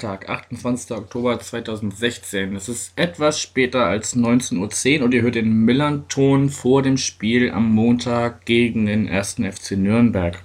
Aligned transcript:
Freitag, 0.00 0.30
28. 0.30 0.96
Oktober 0.96 1.38
2016. 1.38 2.56
Es 2.56 2.70
ist 2.70 2.92
etwas 2.96 3.38
später 3.38 3.84
als 3.84 4.16
19.10 4.16 4.98
Uhr 4.98 5.04
und 5.04 5.12
ihr 5.12 5.20
hört 5.20 5.34
den 5.34 5.66
Millern-Ton 5.66 6.48
vor 6.48 6.80
dem 6.80 6.96
Spiel 6.96 7.50
am 7.50 7.70
Montag 7.74 8.46
gegen 8.46 8.86
den 8.86 9.10
1. 9.10 9.42
FC 9.52 9.72
Nürnberg. 9.72 10.42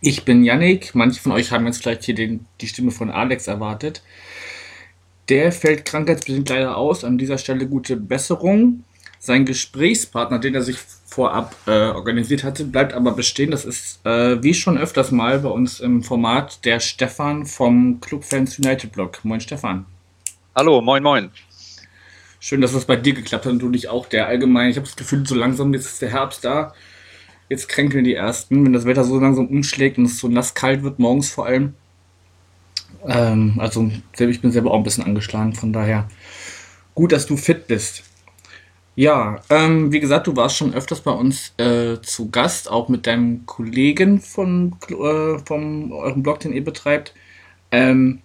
Ich 0.00 0.24
bin 0.24 0.44
Yannick, 0.44 0.94
manche 0.94 1.20
von 1.20 1.32
euch 1.32 1.50
haben 1.50 1.66
jetzt 1.66 1.82
gleich 1.82 2.04
hier 2.04 2.14
den, 2.14 2.46
die 2.60 2.68
Stimme 2.68 2.92
von 2.92 3.10
Alex 3.10 3.48
erwartet. 3.48 4.00
Der 5.28 5.50
fällt 5.50 5.84
krankheitsbedingt 5.84 6.48
leider 6.48 6.76
aus, 6.76 7.02
an 7.02 7.18
dieser 7.18 7.38
Stelle 7.38 7.66
gute 7.66 7.96
Besserung. 7.96 8.84
Sein 9.24 9.44
Gesprächspartner, 9.44 10.40
den 10.40 10.56
er 10.56 10.62
sich 10.62 10.78
vorab 11.06 11.54
äh, 11.68 11.90
organisiert 11.90 12.42
hatte, 12.42 12.64
bleibt 12.64 12.92
aber 12.92 13.12
bestehen. 13.12 13.52
Das 13.52 13.64
ist 13.64 14.04
äh, 14.04 14.42
wie 14.42 14.52
schon 14.52 14.76
öfters 14.76 15.12
mal 15.12 15.38
bei 15.38 15.48
uns 15.48 15.78
im 15.78 16.02
Format 16.02 16.64
der 16.64 16.80
Stefan 16.80 17.46
vom 17.46 18.00
Clubfans 18.00 18.58
United 18.58 18.90
Blog. 18.90 19.20
Moin 19.24 19.40
Stefan. 19.40 19.86
Hallo, 20.56 20.80
moin 20.80 21.04
moin. 21.04 21.30
Schön, 22.40 22.60
dass 22.60 22.74
es 22.74 22.84
bei 22.84 22.96
dir 22.96 23.12
geklappt 23.12 23.46
hat 23.46 23.52
und 23.52 23.60
du 23.60 23.68
dich 23.68 23.88
auch 23.88 24.06
der 24.06 24.26
allgemein. 24.26 24.70
Ich 24.70 24.76
habe 24.76 24.88
das 24.88 24.96
Gefühl, 24.96 25.24
so 25.24 25.36
langsam 25.36 25.72
jetzt 25.72 25.86
ist 25.86 26.02
der 26.02 26.10
Herbst 26.10 26.44
da. 26.44 26.74
Jetzt 27.48 27.68
kränkeln 27.68 28.02
die 28.02 28.14
ersten, 28.14 28.64
wenn 28.64 28.72
das 28.72 28.86
Wetter 28.86 29.04
so 29.04 29.20
langsam 29.20 29.46
umschlägt 29.46 29.98
und 29.98 30.06
es 30.06 30.18
so 30.18 30.26
nass 30.26 30.54
kalt 30.54 30.82
wird, 30.82 30.98
morgens 30.98 31.30
vor 31.30 31.46
allem. 31.46 31.74
Ähm, 33.06 33.54
also 33.58 33.88
ich 34.18 34.40
bin 34.40 34.50
selber 34.50 34.72
auch 34.72 34.78
ein 34.78 34.82
bisschen 34.82 35.04
angeschlagen, 35.04 35.52
von 35.52 35.72
daher 35.72 36.08
gut, 36.96 37.12
dass 37.12 37.26
du 37.26 37.36
fit 37.36 37.68
bist. 37.68 38.02
Ja, 38.94 39.40
ähm, 39.48 39.90
wie 39.90 40.00
gesagt, 40.00 40.26
du 40.26 40.36
warst 40.36 40.56
schon 40.56 40.74
öfters 40.74 41.00
bei 41.00 41.12
uns 41.12 41.54
äh, 41.56 42.00
zu 42.02 42.30
Gast, 42.30 42.70
auch 42.70 42.88
mit 42.88 43.06
deinem 43.06 43.46
Kollegen 43.46 44.20
von 44.20 44.76
äh, 44.88 45.38
vom 45.46 45.92
eurem 45.92 46.22
Blog, 46.22 46.40
den 46.40 46.52
ihr 46.52 46.62
betreibt. 46.62 47.14
Ähm, 47.70 48.20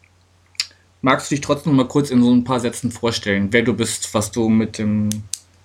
magst 1.02 1.32
du 1.32 1.36
dich 1.36 1.42
trotzdem 1.42 1.76
mal 1.76 1.88
kurz 1.88 2.10
in 2.12 2.22
so 2.22 2.34
ein 2.34 2.44
paar 2.44 2.60
Sätzen 2.60 2.92
vorstellen, 2.92 3.48
wer 3.52 3.62
du 3.62 3.74
bist, 3.74 4.14
was 4.14 4.32
du 4.32 4.50
mit 4.50 4.78
dem 4.78 5.10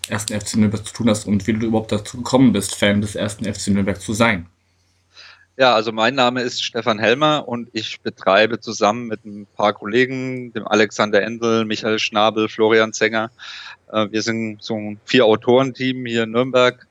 ersten 0.08 0.38
FC 0.40 0.56
Nürnberg 0.56 0.86
zu 0.86 0.92
tun 0.94 1.10
hast 1.10 1.26
und 1.26 1.46
wie 1.48 1.54
du 1.54 1.66
überhaupt 1.66 1.90
dazu 1.90 2.18
gekommen 2.18 2.52
bist, 2.52 2.76
Fan 2.76 3.00
des 3.00 3.16
ersten 3.16 3.44
FC 3.52 3.68
Nürnberg 3.68 4.00
zu 4.00 4.12
sein? 4.12 4.46
Ja, 5.58 5.74
also 5.74 5.92
mein 5.92 6.14
Name 6.14 6.40
ist 6.40 6.64
Stefan 6.64 6.98
Helmer 6.98 7.46
und 7.46 7.68
ich 7.74 8.00
betreibe 8.00 8.58
zusammen 8.58 9.06
mit 9.06 9.22
ein 9.26 9.46
paar 9.54 9.74
Kollegen, 9.74 10.50
dem 10.54 10.66
Alexander 10.66 11.20
Endel, 11.20 11.66
Michael 11.66 11.98
Schnabel, 11.98 12.48
Florian 12.48 12.94
Zenger, 12.94 13.30
äh, 13.92 14.06
wir 14.10 14.22
sind 14.22 14.62
so 14.62 14.74
ein 14.74 14.98
vier 15.04 15.26
Autorenteam 15.26 16.06
hier 16.06 16.22
in 16.22 16.30
Nürnberg, 16.30 16.86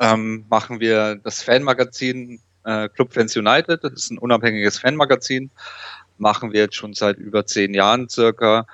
ähm, 0.00 0.46
machen 0.48 0.80
wir 0.80 1.16
das 1.16 1.42
Fanmagazin 1.42 2.40
äh, 2.64 2.88
Club 2.88 3.12
Fans 3.12 3.36
United, 3.36 3.84
das 3.84 3.92
ist 3.92 4.10
ein 4.10 4.18
unabhängiges 4.18 4.78
Fanmagazin, 4.78 5.50
machen 6.16 6.54
wir 6.54 6.60
jetzt 6.62 6.76
schon 6.76 6.94
seit 6.94 7.18
über 7.18 7.44
zehn 7.44 7.74
Jahren 7.74 8.08
circa, 8.08 8.66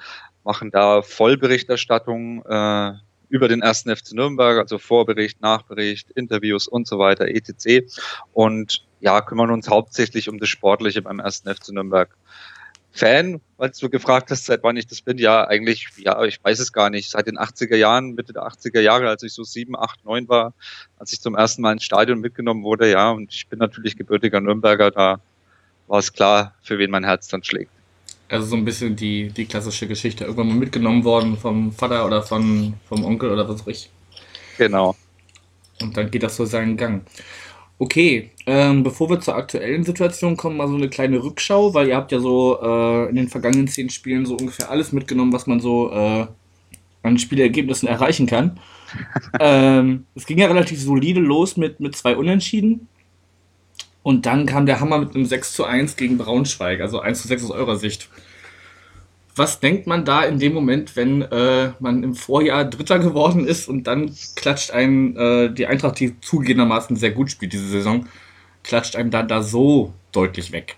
machen 0.44 0.70
da 0.70 1.02
Vollberichterstattung 1.02 2.44
äh, 2.46 2.92
über 3.30 3.48
den 3.48 3.62
ersten 3.62 3.94
FC 3.96 4.12
Nürnberg, 4.12 4.58
also 4.58 4.78
Vorbericht, 4.78 5.40
Nachbericht, 5.40 6.12
Interviews 6.12 6.68
und 6.68 6.86
so 6.86 7.00
weiter, 7.00 7.26
etc. 7.26 7.92
Und 8.32 8.84
ja, 9.02 9.20
kümmern 9.20 9.50
uns 9.50 9.68
hauptsächlich 9.68 10.28
um 10.28 10.38
das 10.38 10.48
Sportliche 10.48 11.02
beim 11.02 11.18
ersten 11.18 11.52
FC 11.52 11.70
Nürnberg. 11.70 12.16
Fan, 12.94 13.40
weil 13.56 13.72
du 13.78 13.88
gefragt 13.88 14.30
hast, 14.30 14.44
seit 14.44 14.62
wann 14.62 14.76
ich 14.76 14.86
das 14.86 15.00
bin. 15.00 15.18
Ja, 15.18 15.46
eigentlich, 15.46 15.88
ja, 15.96 16.22
ich 16.24 16.42
weiß 16.44 16.60
es 16.60 16.72
gar 16.72 16.90
nicht. 16.90 17.10
Seit 17.10 17.26
den 17.26 17.38
80er 17.38 17.74
Jahren, 17.74 18.14
Mitte 18.14 18.32
der 18.32 18.42
80er 18.42 18.80
Jahre, 18.80 19.08
als 19.08 19.22
ich 19.22 19.32
so 19.32 19.44
sieben, 19.44 19.76
acht, 19.76 20.04
neun 20.04 20.28
war, 20.28 20.52
als 20.98 21.12
ich 21.12 21.20
zum 21.20 21.34
ersten 21.34 21.62
Mal 21.62 21.72
ins 21.72 21.84
Stadion 21.84 22.20
mitgenommen 22.20 22.62
wurde, 22.62 22.90
ja. 22.90 23.10
Und 23.10 23.32
ich 23.32 23.48
bin 23.48 23.58
natürlich 23.58 23.96
gebürtiger 23.96 24.40
Nürnberger, 24.40 24.90
da 24.90 25.20
war 25.88 25.98
es 25.98 26.12
klar, 26.12 26.54
für 26.62 26.78
wen 26.78 26.90
mein 26.90 27.04
Herz 27.04 27.28
dann 27.28 27.42
schlägt. 27.42 27.72
Also 28.28 28.46
so 28.46 28.56
ein 28.56 28.64
bisschen 28.64 28.94
die, 28.94 29.30
die 29.30 29.46
klassische 29.46 29.88
Geschichte. 29.88 30.24
Irgendwann 30.24 30.48
mal 30.48 30.56
mitgenommen 30.56 31.02
worden 31.04 31.38
vom 31.38 31.72
Vater 31.72 32.06
oder 32.06 32.22
von, 32.22 32.74
vom 32.88 33.04
Onkel 33.04 33.30
oder 33.30 33.48
was 33.48 33.62
auch 33.62 33.68
ich. 33.68 33.90
Genau. 34.58 34.94
Und 35.80 35.96
dann 35.96 36.10
geht 36.10 36.22
das 36.22 36.36
so 36.36 36.44
seinen 36.44 36.76
Gang. 36.76 37.04
Okay, 37.82 38.30
ähm, 38.46 38.84
bevor 38.84 39.10
wir 39.10 39.18
zur 39.18 39.34
aktuellen 39.34 39.82
Situation 39.82 40.36
kommen, 40.36 40.56
mal 40.56 40.68
so 40.68 40.76
eine 40.76 40.88
kleine 40.88 41.20
Rückschau, 41.20 41.74
weil 41.74 41.88
ihr 41.88 41.96
habt 41.96 42.12
ja 42.12 42.20
so 42.20 42.60
äh, 42.62 43.08
in 43.08 43.16
den 43.16 43.26
vergangenen 43.26 43.66
zehn 43.66 43.90
Spielen 43.90 44.24
so 44.24 44.36
ungefähr 44.36 44.70
alles 44.70 44.92
mitgenommen, 44.92 45.32
was 45.32 45.48
man 45.48 45.58
so 45.58 45.90
äh, 45.90 46.28
an 47.02 47.18
Spielergebnissen 47.18 47.88
erreichen 47.88 48.28
kann. 48.28 48.60
ähm, 49.40 50.06
es 50.14 50.26
ging 50.26 50.38
ja 50.38 50.46
relativ 50.46 50.80
solide 50.80 51.18
los 51.18 51.56
mit, 51.56 51.80
mit 51.80 51.96
zwei 51.96 52.16
Unentschieden. 52.16 52.86
Und 54.04 54.26
dann 54.26 54.46
kam 54.46 54.64
der 54.64 54.78
Hammer 54.78 54.98
mit 54.98 55.16
einem 55.16 55.26
6 55.26 55.52
zu 55.52 55.64
1 55.64 55.96
gegen 55.96 56.18
Braunschweig, 56.18 56.80
also 56.80 57.00
1 57.00 57.20
zu 57.20 57.26
6 57.26 57.46
aus 57.46 57.50
eurer 57.50 57.74
Sicht. 57.74 58.08
Was 59.34 59.60
denkt 59.60 59.86
man 59.86 60.04
da 60.04 60.24
in 60.24 60.38
dem 60.38 60.52
Moment, 60.52 60.94
wenn 60.94 61.22
äh, 61.22 61.72
man 61.80 62.02
im 62.02 62.14
Vorjahr 62.14 62.64
Dritter 62.66 62.98
geworden 62.98 63.46
ist 63.46 63.66
und 63.66 63.86
dann 63.86 64.14
klatscht 64.36 64.70
ein 64.72 65.16
äh, 65.16 65.52
die 65.52 65.66
Eintracht, 65.66 66.00
die 66.00 66.20
zugegebenermaßen 66.20 66.96
sehr 66.96 67.12
gut 67.12 67.30
spielt 67.30 67.54
diese 67.54 67.68
Saison, 67.68 68.06
klatscht 68.62 68.94
einem 68.94 69.10
dann 69.10 69.28
da 69.28 69.42
so 69.42 69.94
deutlich 70.12 70.52
weg? 70.52 70.76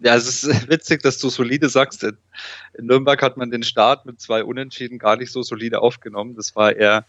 Ja, 0.00 0.16
es 0.16 0.26
ist 0.44 0.68
witzig, 0.68 1.02
dass 1.02 1.18
du 1.18 1.28
solide 1.28 1.68
sagst. 1.68 2.02
In 2.02 2.16
Nürnberg 2.78 3.22
hat 3.22 3.36
man 3.36 3.50
den 3.50 3.62
Start 3.62 4.04
mit 4.04 4.20
zwei 4.20 4.42
Unentschieden 4.42 4.98
gar 4.98 5.16
nicht 5.16 5.30
so 5.30 5.42
solide 5.42 5.80
aufgenommen. 5.80 6.34
Das 6.34 6.56
war 6.56 6.74
eher 6.74 7.04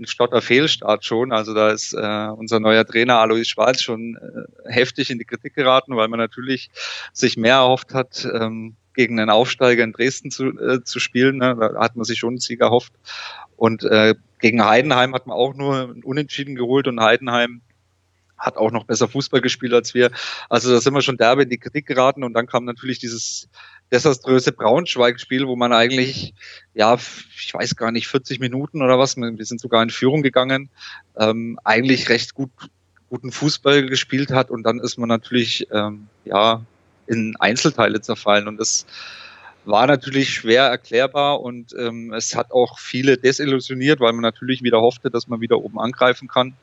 ein 0.00 0.06
Stotter 0.06 0.40
Fehlstart 0.42 1.04
schon. 1.04 1.32
Also 1.32 1.54
da 1.54 1.70
ist 1.70 1.92
äh, 1.92 2.28
unser 2.36 2.58
neuer 2.58 2.86
Trainer 2.86 3.18
Alois 3.18 3.44
Schwarz 3.44 3.82
schon 3.82 4.16
äh, 4.16 4.72
heftig 4.72 5.10
in 5.10 5.18
die 5.18 5.24
Kritik 5.24 5.54
geraten, 5.54 5.94
weil 5.96 6.08
man 6.08 6.18
natürlich 6.18 6.70
sich 7.12 7.36
mehr 7.36 7.56
erhofft 7.56 7.94
hat, 7.94 8.26
ähm, 8.32 8.76
gegen 9.00 9.18
einen 9.18 9.30
Aufsteiger 9.30 9.82
in 9.82 9.92
Dresden 9.92 10.30
zu, 10.30 10.48
äh, 10.58 10.84
zu 10.84 11.00
spielen. 11.00 11.38
Ne? 11.38 11.56
Da 11.58 11.80
hat 11.80 11.96
man 11.96 12.04
sich 12.04 12.18
schon 12.18 12.34
einen 12.34 12.38
Sieg 12.38 12.60
erhofft. 12.60 12.92
Und 13.56 13.82
äh, 13.84 14.14
gegen 14.40 14.62
Heidenheim 14.62 15.14
hat 15.14 15.26
man 15.26 15.36
auch 15.38 15.54
nur 15.54 15.84
einen 15.84 16.04
Unentschieden 16.04 16.54
geholt 16.54 16.86
und 16.86 17.00
Heidenheim 17.00 17.62
hat 18.36 18.58
auch 18.58 18.70
noch 18.70 18.84
besser 18.84 19.08
Fußball 19.08 19.40
gespielt 19.40 19.72
als 19.72 19.94
wir. 19.94 20.10
Also 20.50 20.70
da 20.70 20.80
sind 20.82 20.92
wir 20.92 21.00
schon 21.00 21.16
derbe 21.16 21.44
in 21.44 21.50
die 21.50 21.56
Kritik 21.56 21.86
geraten 21.86 22.24
und 22.24 22.34
dann 22.34 22.46
kam 22.46 22.66
natürlich 22.66 22.98
dieses 22.98 23.48
desaströse 23.90 24.52
Braunschweig-Spiel, 24.52 25.46
wo 25.46 25.56
man 25.56 25.72
eigentlich, 25.72 26.34
ja, 26.74 26.94
ich 26.94 27.54
weiß 27.54 27.76
gar 27.76 27.90
nicht, 27.90 28.06
40 28.06 28.38
Minuten 28.38 28.82
oder 28.82 28.98
was, 28.98 29.16
wir 29.16 29.44
sind 29.46 29.62
sogar 29.62 29.82
in 29.82 29.90
Führung 29.90 30.22
gegangen, 30.22 30.68
ähm, 31.16 31.58
eigentlich 31.64 32.10
recht 32.10 32.34
gut 32.34 32.50
guten 33.08 33.32
Fußball 33.32 33.86
gespielt 33.86 34.30
hat 34.30 34.50
und 34.50 34.62
dann 34.62 34.78
ist 34.78 34.96
man 34.96 35.08
natürlich, 35.08 35.66
ähm, 35.72 36.06
ja, 36.24 36.64
in 37.06 37.36
Einzelteile 37.38 38.00
zerfallen. 38.00 38.48
Und 38.48 38.58
das 38.58 38.86
war 39.64 39.86
natürlich 39.86 40.30
schwer 40.30 40.64
erklärbar 40.64 41.40
und 41.40 41.74
ähm, 41.78 42.12
es 42.12 42.34
hat 42.34 42.50
auch 42.50 42.78
viele 42.78 43.16
desillusioniert, 43.18 44.00
weil 44.00 44.12
man 44.12 44.22
natürlich 44.22 44.62
wieder 44.62 44.80
hoffte, 44.80 45.10
dass 45.10 45.28
man 45.28 45.40
wieder 45.40 45.58
oben 45.58 45.78
angreifen 45.78 46.28
kann. 46.28 46.54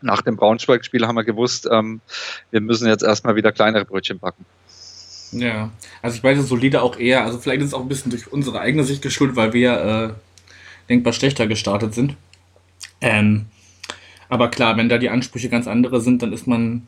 Nach 0.00 0.22
dem 0.22 0.36
Braunschweig-Spiel 0.36 1.06
haben 1.06 1.16
wir 1.16 1.24
gewusst, 1.24 1.68
ähm, 1.70 2.00
wir 2.50 2.60
müssen 2.60 2.86
jetzt 2.86 3.02
erstmal 3.02 3.34
wieder 3.34 3.50
kleinere 3.50 3.84
Brötchen 3.84 4.20
backen. 4.20 4.44
Ja, 5.32 5.70
also 6.00 6.16
ich 6.16 6.22
meine 6.22 6.42
solide 6.42 6.82
auch 6.82 6.98
eher, 6.98 7.24
also 7.24 7.38
vielleicht 7.38 7.60
ist 7.60 7.68
es 7.68 7.74
auch 7.74 7.82
ein 7.82 7.88
bisschen 7.88 8.10
durch 8.10 8.32
unsere 8.32 8.60
eigene 8.60 8.84
Sicht 8.84 9.02
geschuldet, 9.02 9.36
weil 9.36 9.52
wir 9.52 9.72
äh, 9.72 10.88
denkbar 10.88 11.12
schlechter 11.12 11.46
gestartet 11.46 11.94
sind. 11.94 12.16
Ähm, 13.00 13.46
aber 14.28 14.48
klar, 14.48 14.76
wenn 14.76 14.88
da 14.88 14.98
die 14.98 15.10
Ansprüche 15.10 15.48
ganz 15.48 15.66
andere 15.66 16.00
sind, 16.00 16.22
dann 16.22 16.32
ist 16.32 16.46
man 16.46 16.86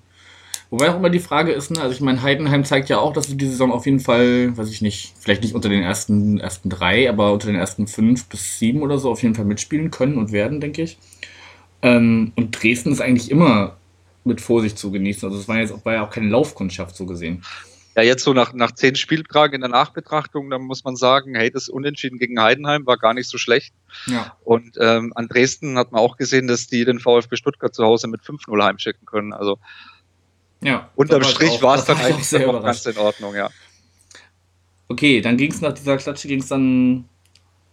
Wobei 0.71 0.91
auch 0.91 0.97
immer 0.97 1.11
die 1.11 1.19
Frage 1.19 1.51
ist, 1.51 1.73
ne, 1.73 1.83
also 1.83 1.93
ich 1.93 2.01
meine, 2.01 2.23
Heidenheim 2.23 2.65
zeigt 2.65 2.89
ja 2.89 2.99
auch, 2.99 3.13
dass 3.13 3.27
sie 3.27 3.37
diese 3.37 3.51
Saison 3.51 3.73
auf 3.73 3.87
jeden 3.87 3.99
Fall, 3.99 4.57
weiß 4.57 4.71
ich 4.71 4.83
nicht, 4.83 5.15
vielleicht 5.19 5.43
nicht 5.43 5.57
unter 5.57 5.69
den 5.69 5.83
ersten, 5.83 6.39
ersten 6.39 6.71
drei, 6.71 7.09
aber 7.09 7.33
unter 7.33 7.49
den 7.49 7.57
ersten 7.57 7.89
fünf 7.89 8.27
bis 8.27 8.59
sieben 8.61 8.83
oder 8.83 8.97
so 8.99 9.11
auf 9.11 9.23
jeden 9.23 9.35
Fall 9.35 9.45
mitspielen 9.45 9.91
können 9.91 10.17
und 10.17 10.31
werden, 10.31 10.61
denke 10.61 10.83
ich. 10.83 10.99
Ähm, 11.83 12.33
und 12.37 12.53
Dresden 12.53 12.93
ist 12.93 13.01
eigentlich 13.01 13.33
immer 13.33 13.79
mit 14.23 14.41
Vorsicht 14.41 14.79
zu 14.79 14.93
genießen. 14.93 15.29
Also 15.29 15.41
es 15.41 15.49
war 15.49 15.59
jetzt 15.59 15.73
auch, 15.73 15.85
war 15.85 15.95
ja 15.95 16.07
auch 16.07 16.11
keine 16.11 16.29
Laufkundschaft 16.29 16.95
so 16.95 17.05
gesehen. 17.05 17.43
Ja, 17.97 18.03
jetzt 18.05 18.23
so 18.23 18.33
nach, 18.33 18.53
nach 18.53 18.71
zehn 18.71 18.95
Spieltagen 18.95 19.57
in 19.57 19.61
der 19.63 19.71
Nachbetrachtung, 19.71 20.49
dann 20.51 20.63
muss 20.63 20.85
man 20.85 20.95
sagen, 20.95 21.35
hey, 21.35 21.51
das 21.51 21.69
Unentschieden 21.69 22.19
gegen 22.19 22.41
Heidenheim 22.41 22.87
war 22.87 22.97
gar 22.97 23.15
nicht 23.15 23.29
so 23.29 23.37
schlecht. 23.37 23.75
Ja. 24.07 24.37
Und 24.45 24.77
ähm, 24.79 25.13
an 25.17 25.27
Dresden 25.27 25.77
hat 25.77 25.91
man 25.91 26.01
auch 26.01 26.17
gesehen, 26.17 26.47
dass 26.47 26.69
die 26.69 26.85
den 26.85 27.01
VfB 27.01 27.35
Stuttgart 27.35 27.75
zu 27.75 27.85
Hause 27.85 28.07
mit 28.07 28.21
5-0 28.21 28.65
heimschicken 28.65 29.07
können. 29.07 29.33
Also 29.33 29.59
ja. 30.63 30.91
Unterm 30.95 31.25
Strich 31.25 31.63
war 31.63 31.77
es 31.79 31.85
dann 31.85 31.99
eigentlich 31.99 32.47
auch 32.47 32.63
ganz 32.63 32.87
in 32.87 32.99
Ordnung, 32.99 33.35
ja. 33.35 33.51
Okay, 34.89 35.21
dann 35.21 35.37
ging 35.37 35.53
es 35.53 35.61
nach 35.61 35.73
dieser 35.73 35.97
Klatsche, 35.97 36.29
ging 36.29 36.41
es 36.41 36.49
dann, 36.49 37.05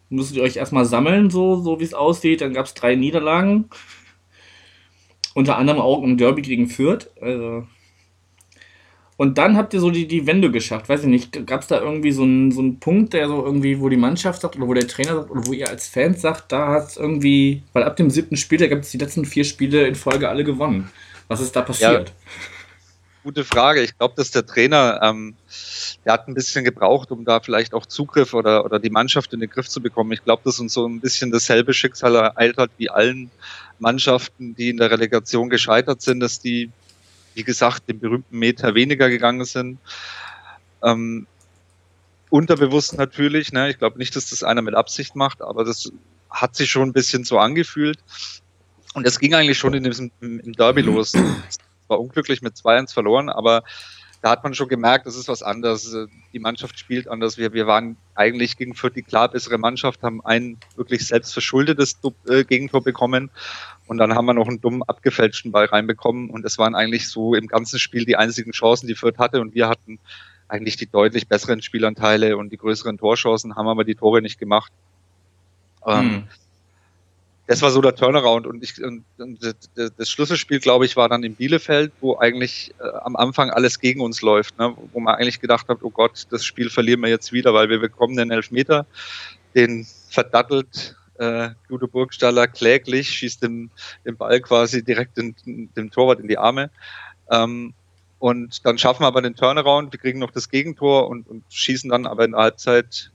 musstet 0.10 0.38
ihr 0.38 0.44
euch 0.44 0.56
erstmal 0.56 0.86
sammeln, 0.86 1.30
so, 1.30 1.56
so 1.62 1.80
wie 1.80 1.84
es 1.84 1.94
aussieht. 1.94 2.42
Dann 2.42 2.54
gab 2.54 2.68
es 2.68 2.74
drei 2.76 2.96
Niederlagen. 2.96 3.70
Unter 5.34 5.58
anderem 5.58 5.82
auch 5.82 6.04
im 6.04 6.18
Derby 6.18 6.42
gegen 6.42 6.68
Fürth. 6.68 7.10
Also, 7.20 7.68
Und 9.18 9.40
dann 9.40 9.58
habt 9.58 9.74
ihr 9.74 9.80
so 9.80 9.90
die, 9.90 10.08
die 10.08 10.28
Wende 10.28 10.52
geschafft. 10.52 10.90
Weiß 10.90 11.02
ich 11.02 11.08
nicht, 11.08 11.46
gab 11.48 11.62
es 11.62 11.68
da 11.68 11.82
irgendwie 11.82 12.12
so 12.12 12.22
einen, 12.22 12.52
so 12.52 12.62
einen 12.62 12.80
Punkt, 12.80 13.14
der 13.14 13.28
so 13.28 13.44
irgendwie, 13.44 13.80
wo 13.80 13.90
die 13.90 13.98
Mannschaft 13.98 14.42
sagt 14.42 14.56
oder 14.56 14.68
wo 14.68 14.74
der 14.76 14.88
Trainer 14.88 15.16
sagt 15.16 15.32
oder 15.32 15.46
wo 15.48 15.54
ihr 15.54 15.68
als 15.70 15.88
Fans 15.88 16.22
sagt, 16.22 16.52
da 16.52 16.68
hat 16.70 16.90
es 16.90 16.98
irgendwie, 16.98 17.64
weil 17.74 17.84
ab 17.84 17.96
dem 17.98 18.12
siebten 18.12 18.38
Spiel, 18.38 18.60
da 18.60 18.68
gibt 18.68 18.86
es 18.86 18.92
die 18.92 19.00
letzten 19.00 19.26
vier 19.26 19.44
Spiele 19.44 19.88
in 19.88 19.96
Folge 19.96 20.30
alle 20.30 20.44
gewonnen. 20.44 20.92
Was 21.28 21.42
ist 21.42 21.56
da 21.56 21.62
passiert? 21.64 22.10
Ja, 22.10 22.16
gute 23.24 23.44
Frage. 23.44 23.82
Ich 23.82 23.98
glaube, 23.98 24.14
dass 24.16 24.32
der 24.32 24.46
Trainer, 24.46 25.00
ähm, 25.04 25.36
der 26.06 26.14
hat 26.14 26.28
ein 26.28 26.34
bisschen 26.34 26.64
gebraucht, 26.64 27.12
um 27.12 27.26
da 27.26 27.40
vielleicht 27.40 27.74
auch 27.74 27.86
Zugriff 27.86 28.34
oder, 28.34 28.66
oder 28.66 28.80
die 28.80 28.90
Mannschaft 28.90 29.34
in 29.34 29.40
den 29.40 29.50
Griff 29.50 29.68
zu 29.68 29.82
bekommen. 29.82 30.12
Ich 30.12 30.24
glaube, 30.24 30.42
dass 30.46 30.60
uns 30.60 30.74
so 30.74 30.88
ein 30.88 31.02
bisschen 31.02 31.32
dasselbe 31.32 31.74
Schicksal 31.74 32.16
ereilt 32.16 32.58
hat 32.58 32.72
wie 32.78 32.90
allen 32.90 33.32
Mannschaften, 33.80 34.56
die 34.56 34.70
in 34.70 34.78
der 34.78 34.92
Relegation 34.92 35.50
gescheitert 35.50 36.02
sind, 36.02 36.20
dass 36.20 36.40
die 36.40 36.72
wie 37.38 37.44
gesagt, 37.44 37.88
den 37.88 38.00
berühmten 38.00 38.40
Meter 38.40 38.74
weniger 38.74 39.10
gegangen 39.12 39.46
sind. 39.46 39.78
Ähm, 40.84 41.28
unterbewusst 42.32 42.98
natürlich, 42.98 43.54
ne? 43.54 43.70
ich 43.70 43.78
glaube 43.78 44.00
nicht, 44.00 44.16
dass 44.16 44.32
das 44.32 44.42
einer 44.42 44.64
mit 44.64 44.74
Absicht 44.74 45.16
macht, 45.16 45.44
aber 45.44 45.64
das 45.64 45.92
hat 46.32 46.56
sich 46.56 46.72
schon 46.72 46.90
ein 46.90 46.94
bisschen 46.94 47.26
so 47.26 47.38
angefühlt. 47.38 48.00
Und 48.96 49.06
das 49.06 49.20
ging 49.20 49.36
eigentlich 49.36 49.60
schon 49.60 49.76
in 49.76 49.84
diesem, 49.84 50.10
im 50.20 50.54
Derby 50.54 50.82
los. 50.82 51.14
War 51.88 52.00
unglücklich 52.00 52.42
mit 52.42 52.56
2-1 52.56 52.94
verloren, 52.94 53.30
aber 53.30 53.64
da 54.22 54.32
hat 54.32 54.44
man 54.44 54.54
schon 54.56 54.68
gemerkt, 54.68 55.06
das 55.06 55.16
ist 55.16 55.28
was 55.28 55.44
anderes. 55.44 55.96
Die 56.34 56.40
Mannschaft 56.40 56.80
spielt 56.80 57.08
anders. 57.08 57.38
Wir, 57.38 57.54
wir 57.54 57.68
waren 57.68 57.98
eigentlich 58.16 58.58
gegen 58.58 58.74
Fürth 58.74 58.96
die 58.96 59.04
klar 59.04 59.30
bessere 59.30 59.58
Mannschaft, 59.58 60.02
haben 60.02 60.26
ein 60.26 60.58
wirklich 60.76 61.08
selbstverschuldetes 61.08 62.00
äh, 62.28 62.44
Gegentor 62.44 62.84
bekommen 62.84 63.30
und 63.86 64.00
dann 64.00 64.16
haben 64.16 64.26
wir 64.26 64.34
noch 64.34 64.48
einen 64.48 64.60
dummen 64.60 64.84
abgefälschten 64.84 65.52
Ball 65.52 65.66
reinbekommen 65.66 66.30
und 66.30 66.44
das 66.44 66.58
waren 66.58 66.74
eigentlich 66.74 67.10
so 67.10 67.36
im 67.36 67.48
ganzen 67.48 67.78
Spiel 67.78 68.06
die 68.06 68.16
einzigen 68.16 68.52
Chancen, 68.52 68.88
die 68.88 68.96
Fürth 68.96 69.20
hatte 69.20 69.40
und 69.40 69.54
wir 69.54 69.70
hatten 69.70 70.00
eigentlich 70.48 70.78
die 70.78 70.90
deutlich 70.90 71.28
besseren 71.28 71.62
Spielanteile 71.62 72.38
und 72.38 72.52
die 72.52 72.58
größeren 72.58 72.98
Torchancen, 72.98 73.56
haben 73.56 73.68
aber 73.68 73.84
die 73.84 73.96
Tore 73.96 74.22
nicht 74.22 74.40
gemacht. 74.40 74.72
Ähm, 75.86 76.00
hm. 76.00 76.10
Ähm, 76.10 76.28
das 77.48 77.62
war 77.62 77.72
so 77.72 77.82
der 77.82 77.96
Turnaround 77.96 78.46
und, 78.46 78.62
ich, 78.62 78.84
und, 78.84 79.06
und 79.18 79.40
das 79.76 80.10
Schlüsselspiel, 80.10 80.60
glaube 80.60 80.86
ich, 80.86 80.98
war 80.98 81.08
dann 81.08 81.24
in 81.24 81.36
Bielefeld, 81.36 81.94
wo 82.02 82.18
eigentlich 82.18 82.76
äh, 82.80 82.90
am 83.04 83.16
Anfang 83.16 83.50
alles 83.50 83.80
gegen 83.80 84.02
uns 84.02 84.22
läuft, 84.22 84.60
ne? 84.60 84.76
wo 84.92 85.00
man 85.00 85.16
eigentlich 85.16 85.40
gedacht 85.40 85.70
hat, 85.70 85.80
oh 85.82 85.90
Gott, 85.90 86.28
das 86.30 86.44
Spiel 86.44 86.70
verlieren 86.70 87.00
wir 87.00 87.10
jetzt 87.10 87.32
wieder, 87.32 87.54
weil 87.54 87.70
wir 87.70 87.80
bekommen 87.80 88.18
den 88.18 88.32
Elfmeter, 88.32 88.86
den 89.56 89.88
verdattelt 90.10 90.98
äh, 91.20 91.50
Ludo 91.70 91.88
Burgstaller 91.88 92.48
kläglich, 92.48 93.10
schießt 93.10 93.42
den, 93.42 93.72
den 94.06 94.18
Ball 94.18 94.42
quasi 94.42 94.84
direkt 94.84 95.18
in, 95.18 95.34
dem 95.46 95.90
Torwart 95.90 96.20
in 96.20 96.28
die 96.28 96.38
Arme. 96.38 96.70
Ähm, 97.32 97.74
und 98.20 98.66
dann 98.66 98.78
schaffen 98.78 99.04
wir 99.04 99.08
aber 99.08 99.22
den 99.22 99.36
Turnaround, 99.36 99.94
wir 99.94 100.00
kriegen 100.00 100.20
noch 100.20 100.32
das 100.32 100.50
Gegentor 100.50 101.08
und, 101.08 101.30
und 101.30 101.44
schießen 101.50 101.90
dann 101.90 102.08
aber 102.08 102.26
in 102.26 102.32
der 102.32 102.42
Halbzeit 102.42 103.12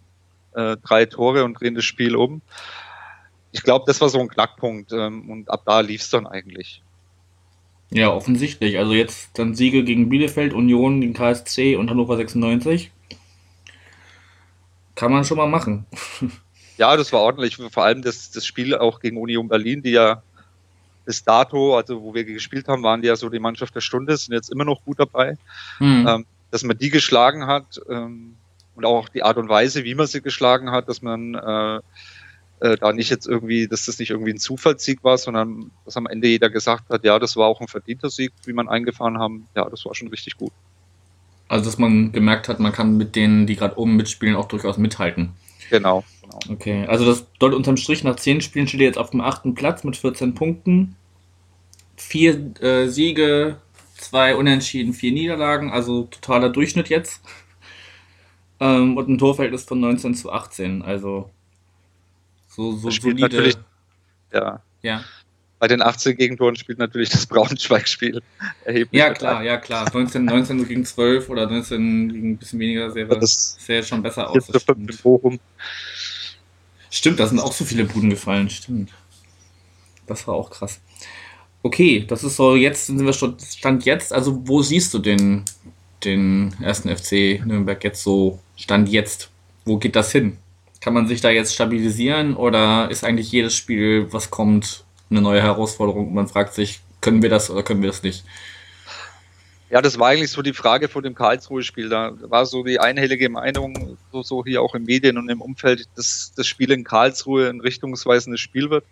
äh, 0.54 0.78
drei 0.82 1.04
Tore 1.04 1.44
und 1.44 1.60
drehen 1.60 1.74
das 1.74 1.84
Spiel 1.84 2.16
um 2.16 2.40
ich 3.52 3.62
glaube, 3.62 3.84
das 3.86 4.00
war 4.00 4.08
so 4.08 4.18
ein 4.18 4.28
Knackpunkt 4.28 4.92
ähm, 4.92 5.30
und 5.30 5.50
ab 5.50 5.62
da 5.66 5.80
lief 5.80 6.00
es 6.00 6.10
dann 6.10 6.26
eigentlich. 6.26 6.82
Ja, 7.90 8.10
offensichtlich. 8.10 8.78
Also 8.78 8.92
jetzt 8.94 9.38
dann 9.38 9.54
Siege 9.54 9.84
gegen 9.84 10.08
Bielefeld, 10.08 10.54
Union, 10.54 11.00
den 11.00 11.12
KSC 11.12 11.76
und 11.76 11.90
Hannover 11.90 12.16
96. 12.16 12.90
Kann 14.94 15.12
man 15.12 15.24
schon 15.24 15.36
mal 15.36 15.48
machen. 15.48 15.86
Ja, 16.78 16.96
das 16.96 17.12
war 17.12 17.20
ordentlich. 17.20 17.56
Vor 17.56 17.84
allem 17.84 18.02
das, 18.02 18.30
das 18.30 18.46
Spiel 18.46 18.74
auch 18.74 18.98
gegen 18.98 19.18
Union 19.18 19.46
Berlin, 19.46 19.82
die 19.82 19.90
ja 19.90 20.22
bis 21.04 21.22
dato, 21.22 21.76
also 21.76 22.02
wo 22.02 22.14
wir 22.14 22.24
gespielt 22.24 22.66
haben, 22.66 22.82
waren 22.82 23.02
die 23.02 23.08
ja 23.08 23.14
so 23.14 23.28
die 23.28 23.38
Mannschaft 23.38 23.74
der 23.74 23.82
Stunde, 23.82 24.16
sind 24.16 24.34
jetzt 24.34 24.50
immer 24.50 24.64
noch 24.64 24.82
gut 24.84 24.98
dabei. 24.98 25.36
Mhm. 25.78 26.06
Ähm, 26.08 26.26
dass 26.50 26.64
man 26.64 26.76
die 26.78 26.90
geschlagen 26.90 27.46
hat 27.46 27.80
ähm, 27.88 28.36
und 28.74 28.84
auch 28.84 29.08
die 29.10 29.22
Art 29.22 29.36
und 29.36 29.48
Weise, 29.48 29.84
wie 29.84 29.94
man 29.94 30.06
sie 30.06 30.22
geschlagen 30.22 30.70
hat, 30.70 30.88
dass 30.88 31.02
man 31.02 31.34
äh, 31.34 31.80
äh, 32.62 32.76
da 32.76 32.92
nicht 32.92 33.10
jetzt 33.10 33.26
irgendwie, 33.26 33.66
dass 33.66 33.86
das 33.86 33.98
nicht 33.98 34.10
irgendwie 34.10 34.32
ein 34.32 34.38
Zufallssieg 34.38 35.02
war, 35.02 35.18
sondern 35.18 35.72
dass 35.84 35.96
am 35.96 36.06
Ende 36.06 36.28
jeder 36.28 36.48
gesagt 36.48 36.88
hat, 36.90 37.04
ja, 37.04 37.18
das 37.18 37.36
war 37.36 37.48
auch 37.48 37.60
ein 37.60 37.66
verdienter 37.66 38.08
Sieg, 38.08 38.32
wie 38.44 38.52
man 38.52 38.68
eingefahren 38.68 39.18
haben. 39.18 39.48
Ja, 39.56 39.68
das 39.68 39.84
war 39.84 39.94
schon 39.94 40.08
richtig 40.08 40.36
gut. 40.36 40.52
Also, 41.48 41.64
dass 41.64 41.78
man 41.78 42.12
gemerkt 42.12 42.48
hat, 42.48 42.60
man 42.60 42.72
kann 42.72 42.96
mit 42.96 43.16
denen, 43.16 43.46
die 43.46 43.56
gerade 43.56 43.76
oben 43.78 43.96
mitspielen, 43.96 44.36
auch 44.36 44.46
durchaus 44.46 44.78
mithalten. 44.78 45.30
Genau, 45.70 46.04
genau. 46.22 46.38
Okay, 46.50 46.86
also 46.86 47.04
das 47.04 47.26
dort 47.38 47.54
unterm 47.54 47.76
Strich 47.76 48.04
nach 48.04 48.16
zehn 48.16 48.40
Spielen 48.40 48.68
steht 48.68 48.80
ihr 48.80 48.86
jetzt 48.86 48.98
auf 48.98 49.10
dem 49.10 49.20
achten 49.20 49.54
Platz 49.54 49.82
mit 49.82 49.96
14 49.96 50.34
Punkten. 50.34 50.94
Vier 51.96 52.54
äh, 52.60 52.86
Siege, 52.88 53.56
zwei 53.96 54.36
Unentschieden, 54.36 54.92
vier 54.92 55.12
Niederlagen, 55.12 55.70
also 55.70 56.04
totaler 56.04 56.50
Durchschnitt 56.50 56.88
jetzt. 56.88 57.22
Ähm, 58.60 58.96
und 58.96 59.08
ein 59.08 59.18
Torverhältnis 59.18 59.64
von 59.64 59.80
19 59.80 60.14
zu 60.14 60.30
18, 60.30 60.82
also 60.82 61.30
so, 62.54 62.76
so 62.76 62.90
solide. 62.90 63.22
Natürlich, 63.22 63.56
ja. 64.32 64.62
ja. 64.82 65.04
Bei 65.58 65.68
den 65.68 65.80
18 65.80 66.16
Gegentoren 66.16 66.56
spielt 66.56 66.78
natürlich 66.78 67.08
das 67.10 67.24
Braunschweig-Spiel 67.26 68.20
erheblich. 68.64 68.98
Ja, 68.98 69.14
klar, 69.14 69.42
ja, 69.42 69.56
klar. 69.58 69.88
19, 69.92 70.24
19 70.24 70.66
gegen 70.66 70.84
12 70.84 71.30
oder 71.30 71.48
19 71.48 72.12
gegen 72.12 72.30
ein 72.32 72.36
bisschen 72.36 72.58
weniger 72.58 72.90
sähe, 72.90 73.06
das 73.06 73.56
sähe 73.60 73.82
schon 73.82 74.02
besser 74.02 74.28
aus. 74.28 74.46
Das 74.48 74.62
stimmt. 74.62 75.02
Bochum. 75.02 75.38
stimmt, 76.90 77.20
da 77.20 77.26
sind 77.26 77.38
auch 77.38 77.52
so 77.52 77.64
viele 77.64 77.84
Buden 77.84 78.10
gefallen, 78.10 78.50
stimmt. 78.50 78.90
Das 80.06 80.26
war 80.26 80.34
auch 80.34 80.50
krass. 80.50 80.80
Okay, 81.62 82.04
das 82.08 82.24
ist 82.24 82.36
so, 82.36 82.56
jetzt 82.56 82.86
sind 82.86 83.04
wir 83.04 83.12
schon, 83.12 83.36
Stand 83.38 83.84
jetzt, 83.84 84.12
also 84.12 84.42
wo 84.48 84.62
siehst 84.62 84.92
du 84.92 84.98
den, 84.98 85.44
den 86.04 86.54
ersten 86.60 86.94
FC 86.94 87.40
Nürnberg 87.46 87.82
jetzt 87.84 88.02
so, 88.02 88.40
Stand 88.56 88.88
jetzt? 88.88 89.30
Wo 89.64 89.78
geht 89.78 89.94
das 89.94 90.10
hin? 90.10 90.38
Kann 90.82 90.94
man 90.94 91.06
sich 91.06 91.20
da 91.20 91.30
jetzt 91.30 91.54
stabilisieren 91.54 92.34
oder 92.34 92.90
ist 92.90 93.04
eigentlich 93.04 93.30
jedes 93.30 93.54
Spiel, 93.54 94.12
was 94.12 94.30
kommt, 94.30 94.84
eine 95.10 95.20
neue 95.20 95.40
Herausforderung 95.40 96.08
und 96.08 96.14
man 96.14 96.26
fragt 96.26 96.54
sich, 96.54 96.80
können 97.00 97.22
wir 97.22 97.30
das 97.30 97.50
oder 97.50 97.62
können 97.62 97.82
wir 97.82 97.88
das 97.88 98.02
nicht? 98.02 98.24
Ja, 99.70 99.80
das 99.80 99.98
war 99.98 100.08
eigentlich 100.08 100.30
so 100.30 100.42
die 100.42 100.52
Frage 100.52 100.88
vor 100.88 101.00
dem 101.00 101.14
Karlsruhe-Spiel. 101.14 101.88
Da 101.88 102.12
war 102.22 102.44
so 102.46 102.62
die 102.62 102.80
einhellige 102.80 103.30
Meinung, 103.30 103.96
so, 104.10 104.22
so 104.22 104.44
hier 104.44 104.60
auch 104.60 104.74
in 104.74 104.82
Medien 104.82 105.18
und 105.18 105.30
im 105.30 105.40
Umfeld, 105.40 105.88
dass 105.94 106.32
das 106.36 106.46
Spiel 106.46 106.72
in 106.72 106.84
Karlsruhe 106.84 107.48
ein 107.48 107.60
richtungsweisendes 107.60 108.40
Spiel 108.40 108.68
wird. 108.68 108.84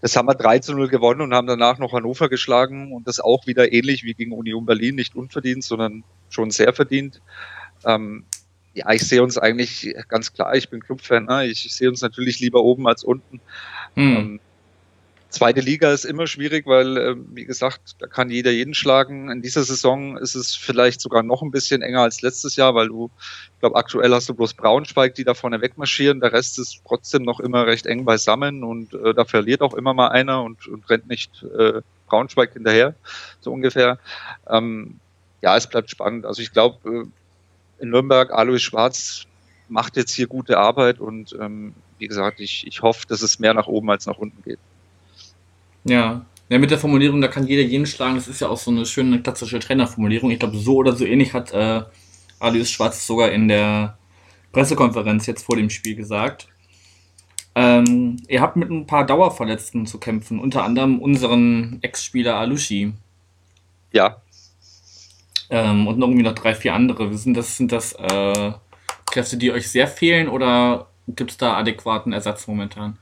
Das 0.00 0.16
haben 0.16 0.28
wir 0.28 0.34
3 0.34 0.60
zu 0.60 0.74
0 0.74 0.88
gewonnen 0.88 1.22
und 1.22 1.34
haben 1.34 1.46
danach 1.46 1.78
noch 1.78 1.92
Hannover 1.92 2.28
geschlagen 2.28 2.92
und 2.92 3.08
das 3.08 3.20
auch 3.20 3.46
wieder 3.46 3.72
ähnlich 3.72 4.04
wie 4.04 4.14
gegen 4.14 4.32
Union 4.32 4.64
Berlin, 4.64 4.94
nicht 4.94 5.16
unverdient, 5.16 5.64
sondern 5.64 6.04
schon 6.30 6.50
sehr 6.50 6.72
verdient. 6.72 7.20
Ähm, 7.84 8.24
ja, 8.74 8.90
ich 8.92 9.06
sehe 9.06 9.22
uns 9.22 9.38
eigentlich 9.38 9.94
ganz 10.08 10.32
klar, 10.32 10.54
ich 10.54 10.68
bin 10.68 10.80
Clubfan, 10.80 11.26
ne? 11.26 11.46
ich, 11.46 11.64
ich 11.64 11.74
sehe 11.74 11.88
uns 11.88 12.02
natürlich 12.02 12.40
lieber 12.40 12.62
oben 12.62 12.88
als 12.88 13.04
unten. 13.04 13.40
Hm. 13.94 14.16
Ähm, 14.16 14.40
zweite 15.34 15.60
Liga 15.60 15.92
ist 15.92 16.04
immer 16.04 16.26
schwierig, 16.26 16.66
weil, 16.66 16.96
äh, 16.96 17.14
wie 17.34 17.44
gesagt, 17.44 17.96
da 17.98 18.06
kann 18.06 18.30
jeder 18.30 18.50
jeden 18.50 18.74
schlagen. 18.74 19.30
In 19.30 19.42
dieser 19.42 19.64
Saison 19.64 20.16
ist 20.16 20.34
es 20.34 20.54
vielleicht 20.54 21.00
sogar 21.00 21.22
noch 21.22 21.42
ein 21.42 21.50
bisschen 21.50 21.82
enger 21.82 22.00
als 22.00 22.22
letztes 22.22 22.56
Jahr, 22.56 22.74
weil 22.74 22.88
du, 22.88 23.10
ich 23.52 23.60
glaube, 23.60 23.76
aktuell 23.76 24.12
hast 24.12 24.28
du 24.28 24.34
bloß 24.34 24.54
Braunschweig, 24.54 25.14
die 25.14 25.24
da 25.24 25.34
vorne 25.34 25.60
wegmarschieren. 25.60 26.20
Der 26.20 26.32
Rest 26.32 26.58
ist 26.58 26.80
trotzdem 26.86 27.22
noch 27.22 27.40
immer 27.40 27.66
recht 27.66 27.86
eng 27.86 28.04
beisammen 28.04 28.64
und 28.64 28.94
äh, 28.94 29.14
da 29.14 29.24
verliert 29.24 29.60
auch 29.60 29.74
immer 29.74 29.94
mal 29.94 30.08
einer 30.08 30.42
und, 30.42 30.66
und 30.66 30.88
rennt 30.90 31.08
nicht 31.08 31.44
äh, 31.58 31.80
Braunschweig 32.06 32.52
hinterher, 32.52 32.94
so 33.40 33.52
ungefähr. 33.52 33.98
Ähm, 34.48 35.00
ja, 35.42 35.56
es 35.56 35.68
bleibt 35.68 35.90
spannend. 35.90 36.26
Also 36.26 36.42
ich 36.42 36.52
glaube, 36.52 36.88
äh, 36.88 37.06
in 37.84 37.90
Nürnberg, 37.90 38.32
Alois 38.32 38.58
Schwarz 38.58 39.24
macht 39.68 39.96
jetzt 39.96 40.12
hier 40.12 40.26
gute 40.26 40.58
Arbeit 40.58 41.00
und 41.00 41.36
ähm, 41.40 41.74
wie 41.98 42.08
gesagt, 42.08 42.40
ich, 42.40 42.66
ich 42.66 42.82
hoffe, 42.82 43.06
dass 43.08 43.22
es 43.22 43.38
mehr 43.38 43.54
nach 43.54 43.66
oben 43.66 43.90
als 43.90 44.06
nach 44.06 44.18
unten 44.18 44.42
geht. 44.42 44.58
Ja. 45.84 46.26
Ja, 46.50 46.58
mit 46.58 46.70
der 46.70 46.78
Formulierung, 46.78 47.22
da 47.22 47.28
kann 47.28 47.46
jeder 47.46 47.62
jeden 47.62 47.86
schlagen, 47.86 48.16
das 48.16 48.28
ist 48.28 48.42
ja 48.42 48.48
auch 48.48 48.58
so 48.58 48.70
eine 48.70 48.84
schöne 48.84 49.22
klassische 49.22 49.58
Trainerformulierung. 49.58 50.30
Ich 50.30 50.38
glaube, 50.38 50.58
so 50.58 50.76
oder 50.76 50.94
so 50.94 51.06
ähnlich 51.06 51.32
hat 51.32 51.52
äh, 51.52 51.82
Alois 52.38 52.66
Schwarz 52.66 53.06
sogar 53.06 53.32
in 53.32 53.48
der 53.48 53.96
Pressekonferenz 54.52 55.26
jetzt 55.26 55.44
vor 55.44 55.56
dem 55.56 55.70
Spiel 55.70 55.94
gesagt. 55.96 56.48
Ähm, 57.54 58.18
ihr 58.28 58.42
habt 58.42 58.56
mit 58.56 58.70
ein 58.70 58.86
paar 58.86 59.06
Dauerverletzten 59.06 59.86
zu 59.86 59.98
kämpfen, 59.98 60.38
unter 60.38 60.64
anderem 60.64 61.00
unseren 61.00 61.78
Ex-Spieler 61.80 62.36
Alushi. 62.36 62.92
Ja, 63.92 64.20
ähm, 65.50 65.86
und 65.86 66.00
irgendwie 66.00 66.22
noch 66.22 66.34
drei, 66.34 66.54
vier 66.54 66.74
andere. 66.74 67.16
Sind 67.16 67.36
das, 67.36 67.56
sind 67.56 67.72
das 67.72 67.92
äh, 67.94 68.52
Kräfte, 69.10 69.36
die 69.36 69.52
euch 69.52 69.70
sehr 69.70 69.86
fehlen 69.86 70.28
oder 70.28 70.88
gibt 71.08 71.32
es 71.32 71.36
da 71.36 71.56
adäquaten 71.56 72.12
Ersatz 72.12 72.46
momentan? 72.46 72.98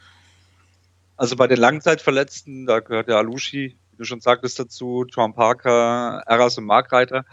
Also 1.16 1.36
bei 1.36 1.46
den 1.46 1.58
Langzeitverletzten, 1.58 2.66
da 2.66 2.80
gehört 2.80 3.08
der 3.08 3.18
Alushi, 3.18 3.76
wie 3.90 3.96
du 3.96 4.04
schon 4.04 4.20
sagtest, 4.20 4.58
dazu, 4.58 5.04
Tom 5.04 5.34
Parker, 5.34 6.22
Eras 6.26 6.58
und 6.58 6.64
Markreiter. 6.64 7.24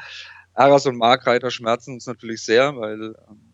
Eras 0.53 0.85
und 0.85 0.97
Markreiter 0.97 1.49
schmerzen 1.51 1.93
uns 1.93 2.05
natürlich 2.05 2.43
sehr, 2.43 2.75
weil 2.75 3.15
ähm, 3.29 3.53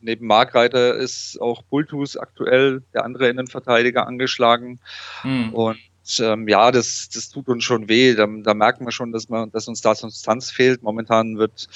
neben 0.00 0.26
Markreiter 0.26 0.94
ist 0.94 1.40
auch 1.40 1.62
Bultus 1.62 2.16
aktuell 2.16 2.82
der 2.92 3.04
andere 3.04 3.28
Innenverteidiger 3.28 4.06
angeschlagen. 4.06 4.80
Hm. 5.22 5.52
Und 5.54 5.78
ähm, 6.20 6.48
ja, 6.48 6.70
das, 6.70 7.08
das 7.12 7.30
tut 7.30 7.48
uns 7.48 7.64
schon 7.64 7.88
weh. 7.88 8.14
Da, 8.14 8.26
da 8.26 8.54
merken 8.54 8.84
wir 8.84 8.92
schon, 8.92 9.12
dass, 9.12 9.28
man, 9.28 9.50
dass 9.50 9.68
uns 9.68 9.80
da 9.80 9.94
Substanz 9.94 10.50
fehlt. 10.50 10.82
Momentan 10.82 11.38
wird 11.38 11.68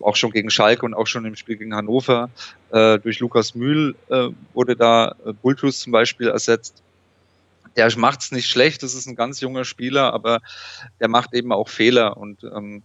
auch 0.00 0.16
schon 0.16 0.30
gegen 0.30 0.50
Schalke 0.50 0.84
und 0.84 0.94
auch 0.94 1.06
schon 1.06 1.24
im 1.24 1.36
Spiel 1.36 1.56
gegen 1.56 1.74
Hannover 1.74 2.30
äh, 2.70 2.98
durch 2.98 3.20
Lukas 3.20 3.54
Mühl 3.54 3.94
äh, 4.08 4.28
wurde 4.52 4.76
da 4.76 5.14
äh, 5.24 5.32
Bultus 5.32 5.80
zum 5.80 5.92
Beispiel 5.92 6.28
ersetzt. 6.28 6.82
Der 7.76 7.96
macht's 7.96 8.32
nicht 8.32 8.48
schlecht, 8.48 8.82
das 8.82 8.94
ist 8.94 9.06
ein 9.06 9.14
ganz 9.14 9.40
junger 9.40 9.64
Spieler, 9.64 10.12
aber 10.12 10.40
der 11.00 11.08
macht 11.08 11.32
eben 11.32 11.52
auch 11.52 11.68
Fehler 11.68 12.16
und 12.16 12.42
ähm, 12.42 12.82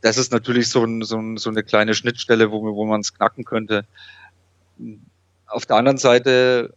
das 0.00 0.16
ist 0.16 0.32
natürlich 0.32 0.68
so, 0.68 0.82
ein, 0.82 1.02
so, 1.02 1.18
ein, 1.18 1.36
so 1.36 1.50
eine 1.50 1.62
kleine 1.62 1.94
Schnittstelle, 1.94 2.50
wo, 2.50 2.62
wo 2.62 2.86
man 2.86 3.00
es 3.00 3.14
knacken 3.14 3.44
könnte. 3.44 3.84
Auf 5.46 5.66
der 5.66 5.76
anderen 5.76 5.98
Seite 5.98 6.74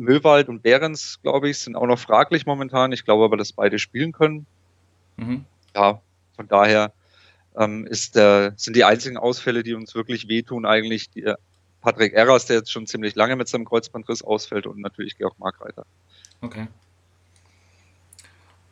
Möwald 0.00 0.48
und 0.48 0.62
Behrens, 0.62 1.20
glaube 1.22 1.48
ich, 1.48 1.58
sind 1.58 1.76
auch 1.76 1.86
noch 1.86 1.98
fraglich 1.98 2.46
momentan. 2.46 2.92
Ich 2.92 3.04
glaube 3.04 3.24
aber, 3.24 3.36
dass 3.36 3.52
beide 3.52 3.78
spielen 3.78 4.12
können. 4.12 4.46
Mhm. 5.16 5.44
Ja, 5.74 6.00
von 6.36 6.48
daher 6.48 6.92
ähm, 7.56 7.86
ist 7.86 8.16
der, 8.16 8.54
sind 8.56 8.76
die 8.76 8.84
einzigen 8.84 9.16
Ausfälle, 9.16 9.62
die 9.62 9.74
uns 9.74 9.94
wirklich 9.94 10.28
wehtun, 10.28 10.66
eigentlich 10.66 11.10
die, 11.10 11.34
Patrick 11.80 12.12
Erras, 12.12 12.46
der 12.46 12.56
jetzt 12.56 12.72
schon 12.72 12.86
ziemlich 12.86 13.14
lange 13.14 13.36
mit 13.36 13.48
seinem 13.48 13.64
Kreuzbandriss 13.64 14.22
ausfällt 14.22 14.66
und 14.66 14.80
natürlich 14.80 15.16
Georg 15.16 15.38
Markreiter. 15.38 15.86
Okay. 16.40 16.66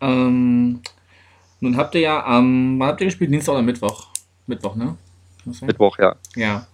Ähm, 0.00 0.80
nun 1.60 1.76
habt 1.76 1.94
ihr 1.94 2.02
ja 2.02 2.24
am, 2.24 2.44
ähm, 2.44 2.78
wann 2.78 2.88
habt 2.88 3.00
ihr 3.00 3.06
gespielt? 3.06 3.32
Dienstag 3.32 3.52
oder 3.52 3.62
Mittwoch? 3.62 4.08
Mittwoch, 4.46 4.76
ne? 4.76 4.96
Mittwoch, 5.62 5.98
ja. 5.98 6.16
Ja. 6.36 6.66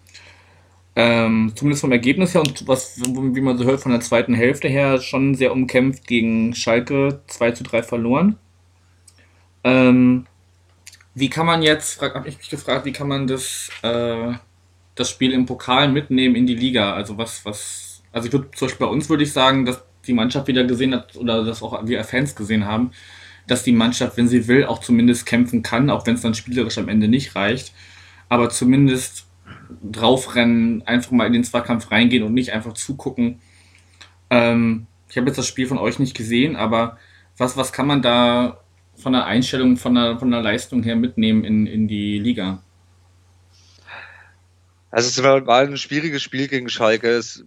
Ähm, 0.96 1.52
zumindest 1.56 1.80
vom 1.80 1.90
Ergebnis 1.90 2.34
her 2.34 2.42
und 2.42 2.68
was, 2.68 3.00
wie 3.00 3.40
man 3.40 3.58
so 3.58 3.64
hört, 3.64 3.80
von 3.80 3.90
der 3.90 4.00
zweiten 4.00 4.32
Hälfte 4.34 4.68
her 4.68 5.00
schon 5.00 5.34
sehr 5.34 5.52
umkämpft 5.52 6.06
gegen 6.06 6.54
Schalke 6.54 7.20
2 7.26 7.50
zu 7.50 7.64
3 7.64 7.82
verloren. 7.82 8.36
Ähm, 9.64 10.26
wie 11.14 11.30
kann 11.30 11.46
man 11.46 11.62
jetzt, 11.62 12.00
habe 12.00 12.28
ich 12.28 12.38
mich 12.38 12.50
gefragt, 12.50 12.84
wie 12.84 12.92
kann 12.92 13.08
man 13.08 13.26
das, 13.26 13.70
äh, 13.82 14.34
das 14.94 15.10
Spiel 15.10 15.32
im 15.32 15.46
Pokal 15.46 15.88
mitnehmen 15.90 16.36
in 16.36 16.46
die 16.46 16.54
Liga? 16.54 16.92
Also 16.92 17.18
was, 17.18 17.44
was, 17.44 18.02
also 18.12 18.26
ich 18.26 18.32
würde 18.32 18.50
zum 18.52 18.68
Beispiel 18.68 18.86
bei 18.86 18.92
uns 18.92 19.08
würde 19.08 19.24
ich 19.24 19.32
sagen, 19.32 19.64
dass 19.64 19.82
die 20.06 20.12
Mannschaft 20.12 20.46
wieder 20.46 20.64
gesehen 20.64 20.94
hat 20.94 21.16
oder 21.16 21.44
dass 21.44 21.62
auch 21.62 21.86
wir 21.86 22.04
Fans 22.04 22.36
gesehen 22.36 22.66
haben, 22.66 22.92
dass 23.46 23.62
die 23.62 23.72
Mannschaft, 23.72 24.16
wenn 24.16 24.28
sie 24.28 24.48
will, 24.48 24.64
auch 24.64 24.80
zumindest 24.80 25.26
kämpfen 25.26 25.62
kann, 25.62 25.90
auch 25.90 26.06
wenn 26.06 26.14
es 26.14 26.22
dann 26.22 26.34
spielerisch 26.34 26.78
am 26.78 26.88
Ende 26.88 27.08
nicht 27.08 27.34
reicht. 27.34 27.72
Aber 28.28 28.48
zumindest 28.50 29.26
draufrennen, 29.82 30.82
einfach 30.86 31.10
mal 31.10 31.26
in 31.26 31.32
den 31.32 31.44
Zweikampf 31.44 31.90
reingehen 31.90 32.22
und 32.22 32.34
nicht 32.34 32.52
einfach 32.52 32.72
zugucken. 32.74 33.40
Ähm, 34.30 34.86
ich 35.08 35.16
habe 35.16 35.26
jetzt 35.26 35.38
das 35.38 35.46
Spiel 35.46 35.66
von 35.66 35.78
euch 35.78 35.98
nicht 35.98 36.16
gesehen, 36.16 36.56
aber 36.56 36.98
was, 37.36 37.56
was 37.56 37.72
kann 37.72 37.86
man 37.86 38.02
da 38.02 38.60
von 38.96 39.12
der 39.12 39.26
Einstellung, 39.26 39.76
von 39.76 39.94
der, 39.94 40.18
von 40.18 40.30
der 40.30 40.42
Leistung 40.42 40.82
her 40.82 40.96
mitnehmen 40.96 41.44
in, 41.44 41.66
in 41.66 41.88
die 41.88 42.18
Liga? 42.18 42.62
Also 44.90 45.08
es 45.08 45.22
war, 45.22 45.60
ein 45.60 45.76
schwieriges 45.76 46.22
Spiel 46.22 46.46
gegen 46.46 46.68
Schalke. 46.68 47.08
Es 47.08 47.44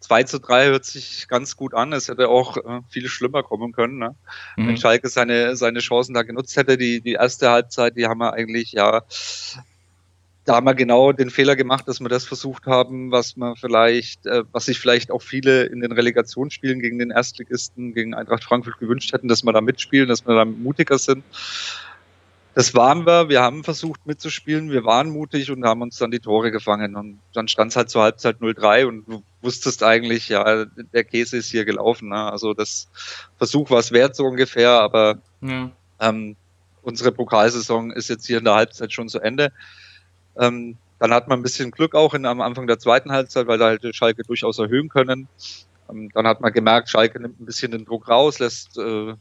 2 0.00 0.22
zu 0.22 0.38
3 0.38 0.66
hört 0.66 0.84
sich 0.84 1.26
ganz 1.26 1.56
gut 1.56 1.74
an. 1.74 1.92
Es 1.92 2.08
hätte 2.08 2.28
auch 2.28 2.56
äh, 2.56 2.80
viel 2.88 3.08
schlimmer 3.08 3.42
kommen 3.42 3.72
können. 3.72 3.98
Ne? 3.98 4.14
Mhm. 4.56 4.68
Wenn 4.68 4.76
Schalke 4.76 5.08
seine, 5.08 5.56
seine 5.56 5.80
Chancen 5.80 6.14
da 6.14 6.22
genutzt 6.22 6.56
hätte, 6.56 6.78
die, 6.78 7.00
die 7.00 7.14
erste 7.14 7.50
Halbzeit, 7.50 7.96
die 7.96 8.06
haben 8.06 8.18
wir 8.18 8.32
eigentlich, 8.32 8.72
ja, 8.72 9.02
da 10.46 10.54
haben 10.54 10.66
wir 10.66 10.74
genau 10.74 11.12
den 11.12 11.28
Fehler 11.28 11.56
gemacht, 11.56 11.88
dass 11.88 12.00
wir 12.00 12.08
das 12.08 12.24
versucht 12.24 12.66
haben, 12.66 13.10
was 13.10 13.36
man 13.36 13.56
vielleicht, 13.56 14.24
äh, 14.26 14.44
was 14.52 14.66
sich 14.66 14.78
vielleicht 14.78 15.10
auch 15.10 15.20
viele 15.20 15.64
in 15.64 15.80
den 15.80 15.90
Relegationsspielen 15.90 16.80
gegen 16.80 16.98
den 17.00 17.10
Erstligisten, 17.10 17.92
gegen 17.92 18.14
Eintracht 18.14 18.44
Frankfurt 18.44 18.78
gewünscht 18.78 19.12
hätten, 19.12 19.26
dass 19.26 19.42
wir 19.42 19.52
da 19.52 19.60
mitspielen, 19.60 20.08
dass 20.08 20.24
wir 20.24 20.36
da 20.36 20.44
mutiger 20.44 20.98
sind. 20.98 21.24
Das 22.54 22.74
waren 22.74 23.04
wir. 23.06 23.28
Wir 23.28 23.42
haben 23.42 23.64
versucht 23.64 24.06
mitzuspielen. 24.06 24.70
Wir 24.70 24.84
waren 24.84 25.10
mutig 25.10 25.50
und 25.50 25.64
haben 25.64 25.82
uns 25.82 25.98
dann 25.98 26.12
die 26.12 26.20
Tore 26.20 26.52
gefangen. 26.52 26.96
Und 26.96 27.18
dann 27.34 27.48
stand 27.48 27.72
es 27.72 27.76
halt 27.76 27.90
zur 27.90 28.02
Halbzeit 28.02 28.36
0-3 28.40 28.86
und 28.86 29.06
du 29.06 29.22
wusstest 29.42 29.82
eigentlich, 29.82 30.28
ja, 30.30 30.64
der 30.64 31.04
Käse 31.04 31.36
ist 31.36 31.50
hier 31.50 31.66
gelaufen. 31.66 32.08
Ne? 32.08 32.30
Also 32.32 32.54
das 32.54 32.88
Versuch 33.36 33.68
war 33.70 33.80
es 33.80 33.92
wert 33.92 34.16
so 34.16 34.24
ungefähr, 34.24 34.70
aber 34.70 35.18
ja. 35.42 35.70
ähm, 36.00 36.36
unsere 36.82 37.12
Pokalsaison 37.12 37.90
ist 37.90 38.08
jetzt 38.08 38.26
hier 38.26 38.38
in 38.38 38.44
der 38.44 38.54
Halbzeit 38.54 38.92
schon 38.92 39.08
zu 39.08 39.20
Ende. 39.20 39.52
Ähm, 40.38 40.76
dann 40.98 41.12
hat 41.12 41.28
man 41.28 41.40
ein 41.40 41.42
bisschen 41.42 41.70
Glück 41.70 41.94
auch 41.94 42.14
in, 42.14 42.24
am 42.24 42.40
Anfang 42.40 42.66
der 42.66 42.78
zweiten 42.78 43.12
Halbzeit, 43.12 43.46
weil 43.46 43.58
da 43.58 43.66
halt 43.66 43.94
Schalke 43.94 44.22
durchaus 44.22 44.58
erhöhen 44.58 44.88
können. 44.88 45.28
Ähm, 45.90 46.10
dann 46.14 46.26
hat 46.26 46.40
man 46.40 46.52
gemerkt, 46.52 46.88
Schalke 46.88 47.20
nimmt 47.20 47.40
ein 47.40 47.46
bisschen 47.46 47.72
den 47.72 47.84
Druck 47.84 48.08
raus, 48.08 48.38
lässt 48.38 48.78
äh, 48.78 49.14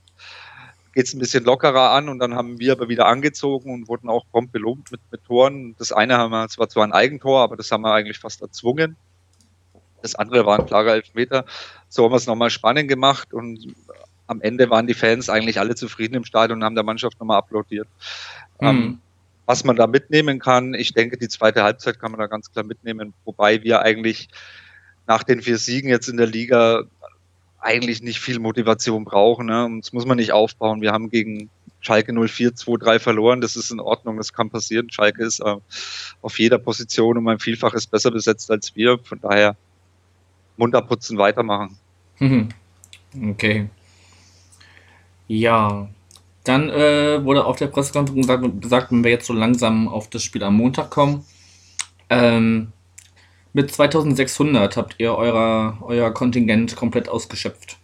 geht 0.93 1.07
es 1.07 1.13
ein 1.13 1.19
bisschen 1.19 1.43
lockerer 1.43 1.91
an 1.91 2.07
und 2.07 2.19
dann 2.19 2.36
haben 2.36 2.57
wir 2.57 2.72
aber 2.72 2.88
wieder 2.88 3.05
angezogen 3.05 3.74
und 3.74 3.89
wurden 3.89 4.07
auch 4.07 4.25
prompt 4.31 4.53
belohnt 4.53 4.91
mit, 4.91 5.01
mit 5.12 5.25
Toren. 5.25 5.75
Das 5.77 5.91
eine 5.91 6.17
haben 6.17 6.31
wir, 6.31 6.45
es 6.45 6.57
war 6.57 6.69
zwar 6.69 6.86
ein 6.86 6.93
Eigentor, 6.93 7.41
aber 7.41 7.57
das 7.57 7.69
haben 7.69 7.81
wir 7.81 7.91
eigentlich 7.91 8.17
fast 8.17 8.41
erzwungen. 8.41 8.95
Das 10.01 10.15
andere 10.15 10.45
war 10.45 10.60
ein 10.60 10.65
klarer 10.65 10.93
Elfmeter. 10.93 11.45
So 11.89 12.05
haben 12.05 12.13
wir 12.13 12.17
es 12.17 12.27
nochmal 12.27 12.50
spannend 12.50 12.88
gemacht 12.88 13.34
und 13.34 13.75
am 14.27 14.39
Ende 14.41 14.69
waren 14.69 14.88
die 14.88 14.93
Fans 14.93 15.29
eigentlich 15.29 15.60
alle 15.60 15.75
zufrieden 15.75 16.15
im 16.15 16.24
Stadion 16.24 16.60
und 16.60 16.63
haben 16.63 16.75
der 16.75 16.86
Mannschaft 16.86 17.19
nochmal 17.19 17.39
applaudiert. 17.39 17.89
Mhm. 18.62 18.67
Ähm, 18.67 19.01
was 19.46 19.64
man 19.64 19.75
da 19.75 19.88
mitnehmen 19.88 20.40
kann, 20.40 20.74
ich 20.74 20.94
denke, 20.94 21.18
die 21.18 21.28
zweite 21.28 21.64
Halbzeit 21.64 22.00
kann 22.00 22.12
man 22.12 22.20
da 22.20 22.28
ganz 22.28 22.52
klar 22.52 22.66
mitnehmen, 22.66 23.14
wobei 23.25 23.64
wir 23.64 23.82
eigentlich 23.82 24.30
nach 25.08 25.24
den 25.24 25.42
vier 25.42 25.58
Siegen 25.58 25.90
jetzt 25.90 26.08
in 26.08 26.18
der 26.18 26.28
Liga 26.28 26.84
eigentlich 27.60 28.02
nicht 28.02 28.20
viel 28.20 28.40
Motivation 28.40 29.06
brauchen. 29.06 29.48
Ne? 29.48 29.66
Und 29.66 29.82
das 29.86 29.94
muss 29.94 30.06
man 30.06 30.18
nicht 30.18 30.32
aufbauen. 30.32 30.82
Wir 30.82 30.92
haben 30.92 31.10
gegen 31.10 31.50
Schalke 31.82 32.14
04 32.14 32.52
2-3 32.52 33.00
verloren. 33.00 33.42
Das 33.42 33.56
ist 33.56 33.72
in 33.72 33.80
Ordnung, 33.80 34.18
das 34.18 34.34
kann 34.34 34.50
passieren. 34.50 34.90
Schalke 34.90 35.24
ist 35.24 35.40
äh, 35.40 35.56
auf 36.22 36.40
jeder 36.40 36.58
Position 36.58 37.18
um 37.18 37.28
ein 37.28 37.40
Vielfaches 37.40 37.88
besser 37.88 38.12
besetzt 38.12 38.50
als 38.52 38.75
wir. 38.75 39.00
Von 39.00 39.20
daher 39.20 39.56
munter 40.58 40.82
putzen, 40.82 41.18
weitermachen. 41.18 41.78
Mhm. 42.20 42.50
Okay. 43.30 43.70
Ja, 45.28 45.90
dann 46.48 46.70
äh, 46.70 47.24
wurde 47.24 47.46
auf 47.46 47.58
der 47.58 47.68
Pressekonferenz 47.68 48.22
gesagt, 48.22 48.62
gesagt, 48.62 48.92
wenn 48.92 49.04
wir 49.04 49.12
jetzt 49.12 49.28
so 49.28 49.34
langsam 49.34 49.88
auf 49.88 50.10
das 50.10 50.24
Spiel 50.24 50.44
am 50.44 50.56
Montag 50.58 50.90
kommen, 50.90 51.25
ähm, 52.10 52.72
mit 53.54 53.72
2600 53.72 54.75
habt 54.78 54.96
ihr 54.98 55.16
euer, 55.16 55.78
euer 55.82 56.14
Kontingent 56.14 56.75
komplett 56.75 57.10
ausgeschöpft. 57.10 57.78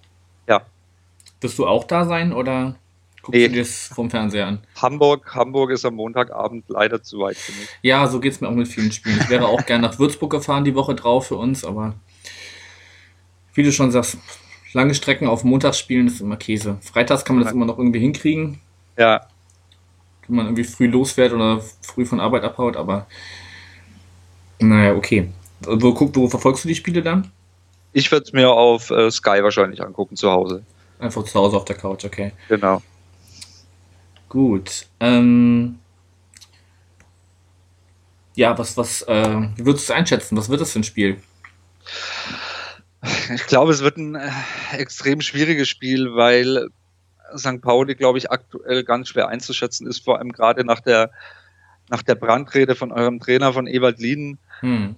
Ja. 0.48 0.66
Wirst 1.40 1.58
du 1.58 1.66
auch 1.66 1.86
da 1.86 2.06
sein 2.06 2.34
oder 2.34 2.76
guckst 3.22 3.40
nee. 3.40 3.48
du 3.48 3.54
dir 3.54 3.62
das 3.62 3.88
vom 3.88 4.10
Fernseher 4.10 4.48
an? 4.48 4.60
Hamburg, 4.82 5.34
Hamburg 5.34 5.72
ist 5.72 5.86
am 5.86 5.96
Montagabend 5.96 6.66
leider 6.68 7.02
zu 7.02 7.20
weit 7.20 7.38
für 7.38 7.54
mich. 7.54 7.70
Ja, 7.82 8.08
so 8.08 8.20
geht 8.20 8.34
es 8.34 8.42
mir 8.42 8.50
auch 8.50 8.54
mit 8.54 8.68
vielen 8.68 8.92
Spielen. 8.92 9.18
Ich 9.22 9.30
wäre 9.30 9.48
auch 9.48 9.66
gerne 9.66 9.88
nach 9.88 9.98
Würzburg 9.98 10.32
gefahren 10.32 10.66
die 10.66 10.76
Woche 10.76 10.94
drauf 10.94 11.28
für 11.28 11.38
uns, 11.38 11.64
aber 11.64 11.96
wie 13.54 13.64
du 13.64 13.72
schon 13.72 13.92
sagst, 13.92 14.18
lange 14.74 14.94
Strecken 14.96 15.28
auf 15.28 15.44
Montag 15.44 15.76
spielen 15.76 16.08
ist 16.08 16.22
immer 16.22 16.38
Käse. 16.38 16.78
Freitags 16.82 17.26
kann 17.26 17.36
man 17.36 17.46
das 17.46 17.54
immer 17.54 17.66
noch 17.66 17.78
irgendwie 17.78 18.00
hinkriegen. 18.00 18.60
Ja. 18.98 19.28
Wenn 20.28 20.36
man 20.36 20.46
irgendwie 20.46 20.64
früh 20.64 20.88
losfährt 20.88 21.34
oder 21.34 21.62
früh 21.82 22.06
von 22.06 22.20
Arbeit 22.20 22.44
abhaut, 22.44 22.78
aber 22.78 23.08
naja, 24.60 24.96
okay. 24.96 25.30
Wo, 25.62 25.94
guck, 25.94 26.16
wo 26.16 26.28
verfolgst 26.28 26.64
du 26.64 26.68
die 26.68 26.76
Spiele 26.76 27.02
dann? 27.02 27.32
Ich 27.94 28.12
würde 28.12 28.24
es 28.24 28.34
mir 28.34 28.50
auf 28.50 28.90
äh, 28.90 29.12
Sky 29.12 29.44
wahrscheinlich 29.44 29.82
angucken 29.84 30.16
zu 30.16 30.32
Hause. 30.32 30.64
Einfach 31.00 31.24
zu 31.24 31.40
Hause 31.40 31.58
auf 31.58 31.66
der 31.66 31.76
Couch, 31.76 32.06
okay. 32.06 32.32
Genau. 32.48 32.82
Gut. 34.30 34.86
Ähm, 35.00 35.80
ja, 38.36 38.58
was, 38.58 38.78
was, 38.78 39.02
äh, 39.04 39.42
wie 39.56 39.66
würdest 39.66 39.90
du 39.90 39.94
es 39.94 39.98
einschätzen? 39.98 40.38
Was 40.38 40.48
wird 40.48 40.62
das 40.62 40.72
für 40.72 40.80
ein 40.80 40.84
Spiel? 40.84 41.22
Ich 43.34 43.48
glaube, 43.48 43.72
es 43.72 43.82
wird 43.82 43.98
ein 43.98 44.16
äh, 44.16 44.30
extrem 44.74 45.22
schwieriges 45.22 45.68
Spiel, 45.68 46.14
weil 46.14 46.68
St. 47.36 47.62
Pauli, 47.62 47.96
glaube 47.96 48.18
ich, 48.18 48.30
aktuell 48.30 48.84
ganz 48.84 49.10
schwer 49.10 49.28
einzuschätzen 49.30 49.88
ist, 49.88 50.04
vor 50.04 50.20
allem 50.20 50.32
gerade 50.32 50.64
nach 50.66 50.82
der, 50.82 51.12
nach 51.90 52.04
der 52.04 52.16
Brandrede 52.16 52.76
von 52.76 52.92
eurem 52.92 53.20
Trainer, 53.20 53.54
von 53.54 53.68
Ewald 53.68 54.00
Lieden. 54.00 54.38
Hm 54.60 54.96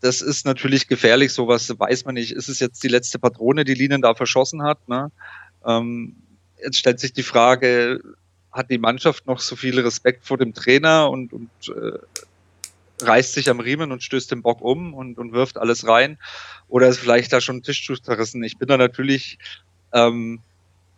das 0.00 0.22
ist 0.22 0.46
natürlich 0.46 0.88
gefährlich, 0.88 1.32
sowas 1.32 1.72
weiß 1.76 2.04
man 2.04 2.14
nicht. 2.14 2.32
Ist 2.32 2.48
es 2.48 2.60
jetzt 2.60 2.82
die 2.82 2.88
letzte 2.88 3.18
Patrone, 3.18 3.64
die 3.64 3.74
Linien 3.74 4.02
da 4.02 4.14
verschossen 4.14 4.62
hat? 4.62 4.88
Ne? 4.88 5.10
Ähm, 5.64 6.16
jetzt 6.62 6.78
stellt 6.78 7.00
sich 7.00 7.12
die 7.12 7.22
Frage, 7.22 8.00
hat 8.52 8.70
die 8.70 8.78
Mannschaft 8.78 9.26
noch 9.26 9.40
so 9.40 9.56
viel 9.56 9.78
Respekt 9.80 10.24
vor 10.24 10.38
dem 10.38 10.54
Trainer 10.54 11.10
und, 11.10 11.32
und 11.32 11.50
äh, 11.68 11.98
reißt 13.02 13.32
sich 13.32 13.48
am 13.50 13.60
Riemen 13.60 13.92
und 13.92 14.02
stößt 14.02 14.30
den 14.30 14.42
Bock 14.42 14.60
um 14.60 14.94
und, 14.94 15.18
und 15.18 15.32
wirft 15.32 15.58
alles 15.58 15.86
rein? 15.86 16.18
Oder 16.68 16.88
ist 16.88 16.98
vielleicht 16.98 17.32
da 17.32 17.40
schon 17.40 17.56
ein 17.56 17.62
Tischtuch 17.62 17.98
zerrissen? 17.98 18.42
Ich 18.42 18.58
bin 18.58 18.68
da 18.68 18.76
natürlich 18.76 19.38
ähm, 19.92 20.40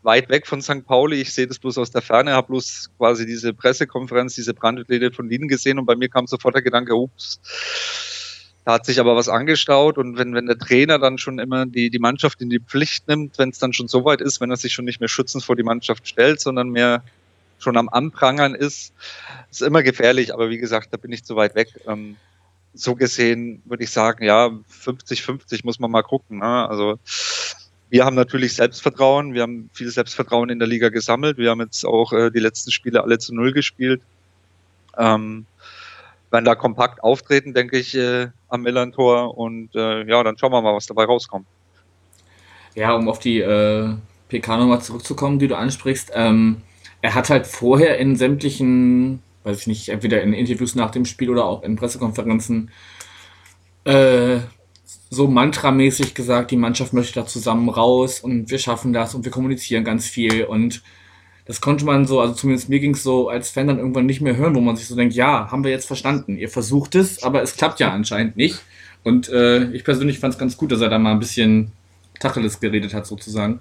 weit 0.03 0.29
weg 0.29 0.47
von 0.47 0.63
St. 0.63 0.87
Pauli. 0.87 1.21
Ich 1.21 1.33
sehe 1.33 1.47
das 1.47 1.59
bloß 1.59 1.79
aus 1.79 1.91
der 1.91 2.03
Ferne, 2.03 2.33
habe 2.33 2.49
bloß 2.49 2.91
quasi 2.97 3.27
diese 3.27 3.53
Pressekonferenz, 3.53 4.35
diese 4.35 4.55
Brandrede 4.55 5.13
von 5.13 5.29
Lieden 5.29 5.49
gesehen 5.49 5.79
und 5.79 5.87
bei 5.87 5.97
mir 5.97 6.09
kam 6.09 6.27
sofort 6.27 6.55
der 6.55 6.63
Gedanke, 6.63 6.95
ups, 6.95 7.41
Da 8.65 8.75
hat 8.75 8.87
sich 8.87 9.01
aber 9.01 9.17
was 9.17 9.29
angestaut 9.29 9.99
und 9.99 10.17
wenn, 10.19 10.35
wenn 10.35 10.47
der 10.47 10.59
Trainer 10.59 10.99
dann 10.99 11.19
schon 11.19 11.39
immer 11.39 11.67
die, 11.67 11.91
die 11.91 11.99
Mannschaft 11.99 12.41
in 12.41 12.51
die 12.51 12.61
Pflicht 12.61 13.09
nimmt, 13.09 13.39
wenn 13.39 13.51
es 13.51 13.59
dann 13.59 13.73
schon 13.73 13.89
so 13.89 14.05
weit 14.05 14.21
ist, 14.21 14.41
wenn 14.41 14.51
er 14.51 14.57
sich 14.57 14.73
schon 14.73 14.85
nicht 14.85 15.01
mehr 15.01 15.09
schützend 15.09 15.45
vor 15.45 15.57
die 15.57 15.63
Mannschaft 15.63 16.07
stellt, 16.07 16.41
sondern 16.41 16.69
mehr 16.69 17.03
schon 17.59 17.77
am 17.77 17.89
Anprangern 17.89 18.55
ist, 18.55 18.93
ist 19.51 19.63
immer 19.63 19.83
gefährlich. 19.83 20.33
Aber 20.33 20.51
wie 20.51 20.59
gesagt, 20.59 20.89
da 20.93 20.97
bin 20.97 21.13
ich 21.13 21.25
zu 21.25 21.37
weit 21.37 21.55
weg. 21.55 21.69
Ähm, 21.87 22.17
so 22.75 22.95
gesehen 22.95 23.63
würde 23.65 23.85
ich 23.85 23.91
sagen, 23.91 24.25
ja, 24.25 24.51
50-50 24.85 25.61
muss 25.65 25.81
man 25.81 25.91
mal 25.91 26.03
gucken. 26.03 26.39
Ne? 26.39 26.69
Also 26.69 26.99
wir 27.91 28.05
haben 28.05 28.17
natürlich 28.17 28.55
Selbstvertrauen. 28.55 29.35
Wir 29.35 29.43
haben 29.43 29.71
viel 29.73 29.91
Selbstvertrauen 29.91 30.51
in 30.51 30.59
der 30.59 30.69
Liga 30.69 30.89
gesammelt. 30.89 31.39
Wir 31.39 31.51
haben 31.51 31.61
jetzt 31.61 31.85
auch 31.85 32.13
äh, 32.13 32.31
die 32.31 32.39
letzten 32.39 32.71
Spiele 32.71 33.03
alle 33.03 33.19
zu 33.19 33.35
Null 33.35 33.53
gespielt. 33.53 34.03
Ähm, 34.97 35.47
werden 36.31 36.45
da 36.45 36.55
kompakt 36.55 37.03
auftreten, 37.03 37.55
denke 37.55 37.79
ich, 37.79 37.95
äh, 37.95 38.29
am 38.49 38.63
Millantor. 38.63 39.37
Und 39.39 39.75
äh, 39.75 40.05
ja, 40.05 40.23
dann 40.23 40.37
schauen 40.37 40.53
wir 40.53 40.61
mal, 40.61 40.75
was 40.75 40.87
dabei 40.87 41.05
rauskommt. 41.05 41.47
Ja, 42.75 42.93
um 42.95 43.09
auf 43.09 43.19
die 43.19 43.41
äh, 43.41 43.95
PK 44.29 44.59
nochmal 44.59 44.83
zurückzukommen, 44.83 45.39
die 45.39 45.49
du 45.49 45.57
ansprichst. 45.57 46.13
Ähm, 46.15 46.63
er 47.03 47.15
hat 47.15 47.31
halt 47.31 47.47
vorher 47.47 47.99
in 47.99 48.17
sämtlichen, 48.17 49.23
weiß 49.45 49.61
ich 49.61 49.67
nicht, 49.67 49.89
entweder 49.89 50.23
in 50.23 50.33
Interviews 50.33 50.75
nach 50.75 50.91
dem 50.91 51.05
Spiel 51.05 51.31
oder 51.31 51.45
auch 51.45 51.63
in 51.63 51.77
Pressekonferenzen 51.77 52.71
äh, 53.85 54.39
so 55.11 55.27
mantramäßig 55.27 56.15
gesagt, 56.15 56.51
die 56.51 56.57
Mannschaft 56.57 56.93
möchte 56.93 57.21
da 57.21 57.27
zusammen 57.27 57.69
raus 57.69 58.21
und 58.21 58.51
wir 58.51 58.59
schaffen 58.59 58.93
das 58.93 59.15
und 59.15 59.25
wir 59.25 59.33
kommunizieren 59.33 59.85
ganz 59.85 60.07
viel 60.07 60.45
und 60.45 60.83
das 61.49 61.63
konnte 61.63 61.87
man 61.87 62.07
so, 62.07 62.21
also 62.21 62.35
zumindest 62.35 62.69
mir 62.69 62.79
ging 62.79 62.93
es 62.93 63.03
so 63.03 63.31
als 63.31 63.49
Fan 63.49 63.69
dann 63.69 63.79
irgendwann 63.79 64.05
nicht 64.05 64.21
mehr 64.21 64.37
hören, 64.37 64.55
wo 64.55 64.61
man 64.61 64.77
sich 64.77 64.87
so 64.87 64.95
denkt, 64.95 65.15
ja, 65.15 65.51
haben 65.51 65.65
wir 65.65 65.71
jetzt 65.71 65.87
verstanden. 65.87 66.37
Ihr 66.37 66.51
versucht 66.51 66.95
es, 66.95 67.23
aber 67.23 67.41
es 67.43 67.57
klappt 67.57 67.81
ja 67.81 67.91
anscheinend 67.91 68.37
nicht. 68.37 68.61
Und 69.03 69.31
äh, 69.31 69.71
ich 69.71 69.83
persönlich 69.83 70.19
fand 70.19 70.35
es 70.35 70.39
ganz 70.39 70.59
gut, 70.59 70.73
dass 70.73 70.83
er 70.83 70.91
da 70.91 70.99
mal 70.99 71.13
ein 71.13 71.21
bisschen 71.21 71.73
Tacheles 72.21 72.61
geredet 72.61 72.93
hat, 72.93 73.07
sozusagen. 73.07 73.61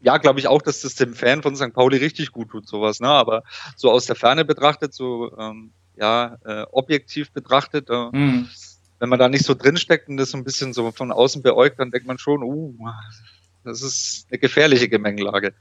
Ja, 0.00 0.18
glaube 0.18 0.38
ich 0.38 0.46
auch, 0.46 0.62
dass 0.62 0.82
das 0.82 0.94
dem 0.94 1.14
Fan 1.14 1.42
von 1.42 1.56
St. 1.56 1.72
Pauli 1.72 1.96
richtig 1.96 2.32
gut 2.32 2.50
tut, 2.50 2.68
sowas. 2.68 3.00
Ne? 3.00 3.08
Aber 3.08 3.42
so 3.76 3.90
aus 3.90 4.06
der 4.06 4.16
Ferne 4.16 4.44
betrachtet, 4.44 4.94
so 4.94 5.36
ähm, 5.38 5.72
ja, 5.96 6.36
äh, 6.44 6.64
objektiv 6.72 7.30
betrachtet, 7.32 7.88
äh, 7.90 8.10
mhm. 8.12 8.48
wenn 8.98 9.08
man 9.08 9.18
da 9.18 9.28
nicht 9.28 9.44
so 9.44 9.54
drinsteckt 9.54 10.08
und 10.08 10.18
das 10.18 10.30
so 10.30 10.38
ein 10.38 10.44
bisschen 10.44 10.72
so 10.72 10.92
von 10.92 11.10
außen 11.10 11.42
beäugt, 11.42 11.80
dann 11.80 11.90
denkt 11.90 12.06
man 12.06 12.18
schon, 12.18 12.42
uh, 12.42 12.74
das 13.64 13.82
ist 13.82 14.26
eine 14.30 14.38
gefährliche 14.38 14.88
Gemengelage. 14.88 15.54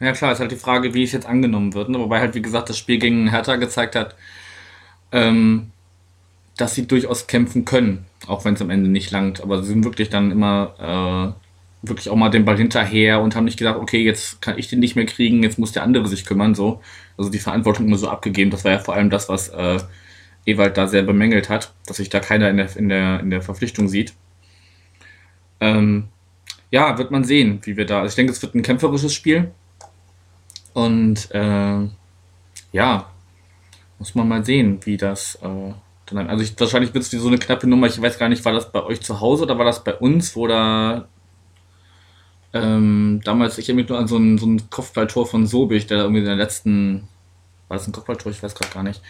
Ja 0.00 0.12
klar, 0.12 0.32
ist 0.32 0.40
halt 0.40 0.52
die 0.52 0.56
Frage, 0.56 0.94
wie 0.94 1.02
es 1.02 1.12
jetzt 1.12 1.26
angenommen 1.26 1.74
wird. 1.74 1.88
Ne? 1.88 1.98
Wobei 1.98 2.20
halt, 2.20 2.34
wie 2.34 2.42
gesagt, 2.42 2.68
das 2.68 2.78
Spiel 2.78 2.98
gegen 2.98 3.28
Hertha 3.30 3.56
gezeigt 3.56 3.96
hat, 3.96 4.14
ähm, 5.12 5.72
dass 6.56 6.74
sie 6.74 6.86
durchaus 6.86 7.26
kämpfen 7.26 7.64
können, 7.64 8.06
auch 8.26 8.44
wenn 8.44 8.54
es 8.54 8.62
am 8.62 8.70
Ende 8.70 8.88
nicht 8.88 9.10
langt. 9.10 9.42
Aber 9.42 9.62
sie 9.62 9.68
sind 9.68 9.84
wirklich 9.84 10.08
dann 10.08 10.30
immer 10.30 11.34
äh, 11.36 11.47
wirklich 11.82 12.10
auch 12.10 12.16
mal 12.16 12.28
den 12.28 12.44
Ball 12.44 12.56
hinterher 12.56 13.20
und 13.20 13.36
haben 13.36 13.44
nicht 13.44 13.58
gedacht, 13.58 13.76
okay, 13.76 14.02
jetzt 14.02 14.42
kann 14.42 14.58
ich 14.58 14.68
den 14.68 14.80
nicht 14.80 14.96
mehr 14.96 15.06
kriegen, 15.06 15.42
jetzt 15.42 15.58
muss 15.58 15.72
der 15.72 15.84
andere 15.84 16.08
sich 16.08 16.24
kümmern. 16.24 16.54
So. 16.54 16.80
Also 17.16 17.30
die 17.30 17.38
Verantwortung 17.38 17.86
immer 17.86 17.98
so 17.98 18.08
abgegeben. 18.08 18.50
Das 18.50 18.64
war 18.64 18.72
ja 18.72 18.78
vor 18.78 18.94
allem 18.94 19.10
das, 19.10 19.28
was 19.28 19.48
äh, 19.50 19.78
Ewald 20.44 20.76
da 20.76 20.88
sehr 20.88 21.02
bemängelt 21.02 21.48
hat, 21.48 21.72
dass 21.86 21.98
sich 21.98 22.08
da 22.08 22.20
keiner 22.20 22.50
in 22.50 22.56
der, 22.56 22.76
in 22.76 22.88
der, 22.88 23.20
in 23.20 23.30
der 23.30 23.42
Verpflichtung 23.42 23.88
sieht. 23.88 24.14
Ähm, 25.60 26.08
ja, 26.70 26.98
wird 26.98 27.10
man 27.10 27.24
sehen, 27.24 27.60
wie 27.62 27.76
wir 27.76 27.86
da. 27.86 28.00
Also 28.00 28.12
ich 28.12 28.16
denke, 28.16 28.32
es 28.32 28.42
wird 28.42 28.54
ein 28.54 28.62
kämpferisches 28.62 29.14
Spiel. 29.14 29.50
Und 30.74 31.30
äh, 31.32 31.88
ja, 32.72 33.10
muss 33.98 34.14
man 34.14 34.28
mal 34.28 34.44
sehen, 34.44 34.78
wie 34.84 34.96
das 34.96 35.36
äh, 35.36 35.72
dann. 36.06 36.28
Also 36.28 36.42
ich, 36.42 36.58
wahrscheinlich 36.58 36.94
wird 36.94 37.04
es 37.04 37.10
so 37.10 37.28
eine 37.28 37.38
knappe 37.38 37.66
Nummer. 37.66 37.86
Ich 37.86 38.00
weiß 38.00 38.18
gar 38.18 38.28
nicht, 38.28 38.44
war 38.44 38.52
das 38.52 38.70
bei 38.70 38.82
euch 38.82 39.00
zu 39.00 39.20
Hause 39.20 39.44
oder 39.44 39.58
war 39.58 39.64
das 39.64 39.82
bei 39.82 39.94
uns, 39.94 40.36
wo 40.36 40.46
da 40.46 41.08
ähm, 42.52 43.20
damals, 43.24 43.58
ich 43.58 43.68
erinnere 43.68 43.82
mich 43.82 43.90
nur 43.90 43.98
an 43.98 44.08
so 44.08 44.16
ein, 44.16 44.38
so 44.38 44.46
ein 44.46 44.70
Kopfballtor 44.70 45.26
von 45.26 45.46
Sobich, 45.46 45.86
der 45.86 45.98
irgendwie 45.98 46.20
in 46.20 46.26
der 46.26 46.36
letzten, 46.36 47.08
war 47.68 47.76
das 47.76 47.86
ein 47.86 47.92
Kopfballtor? 47.92 48.32
Ich 48.32 48.42
weiß 48.42 48.54
gerade 48.54 48.72
gar 48.72 48.82
nicht. 48.82 49.00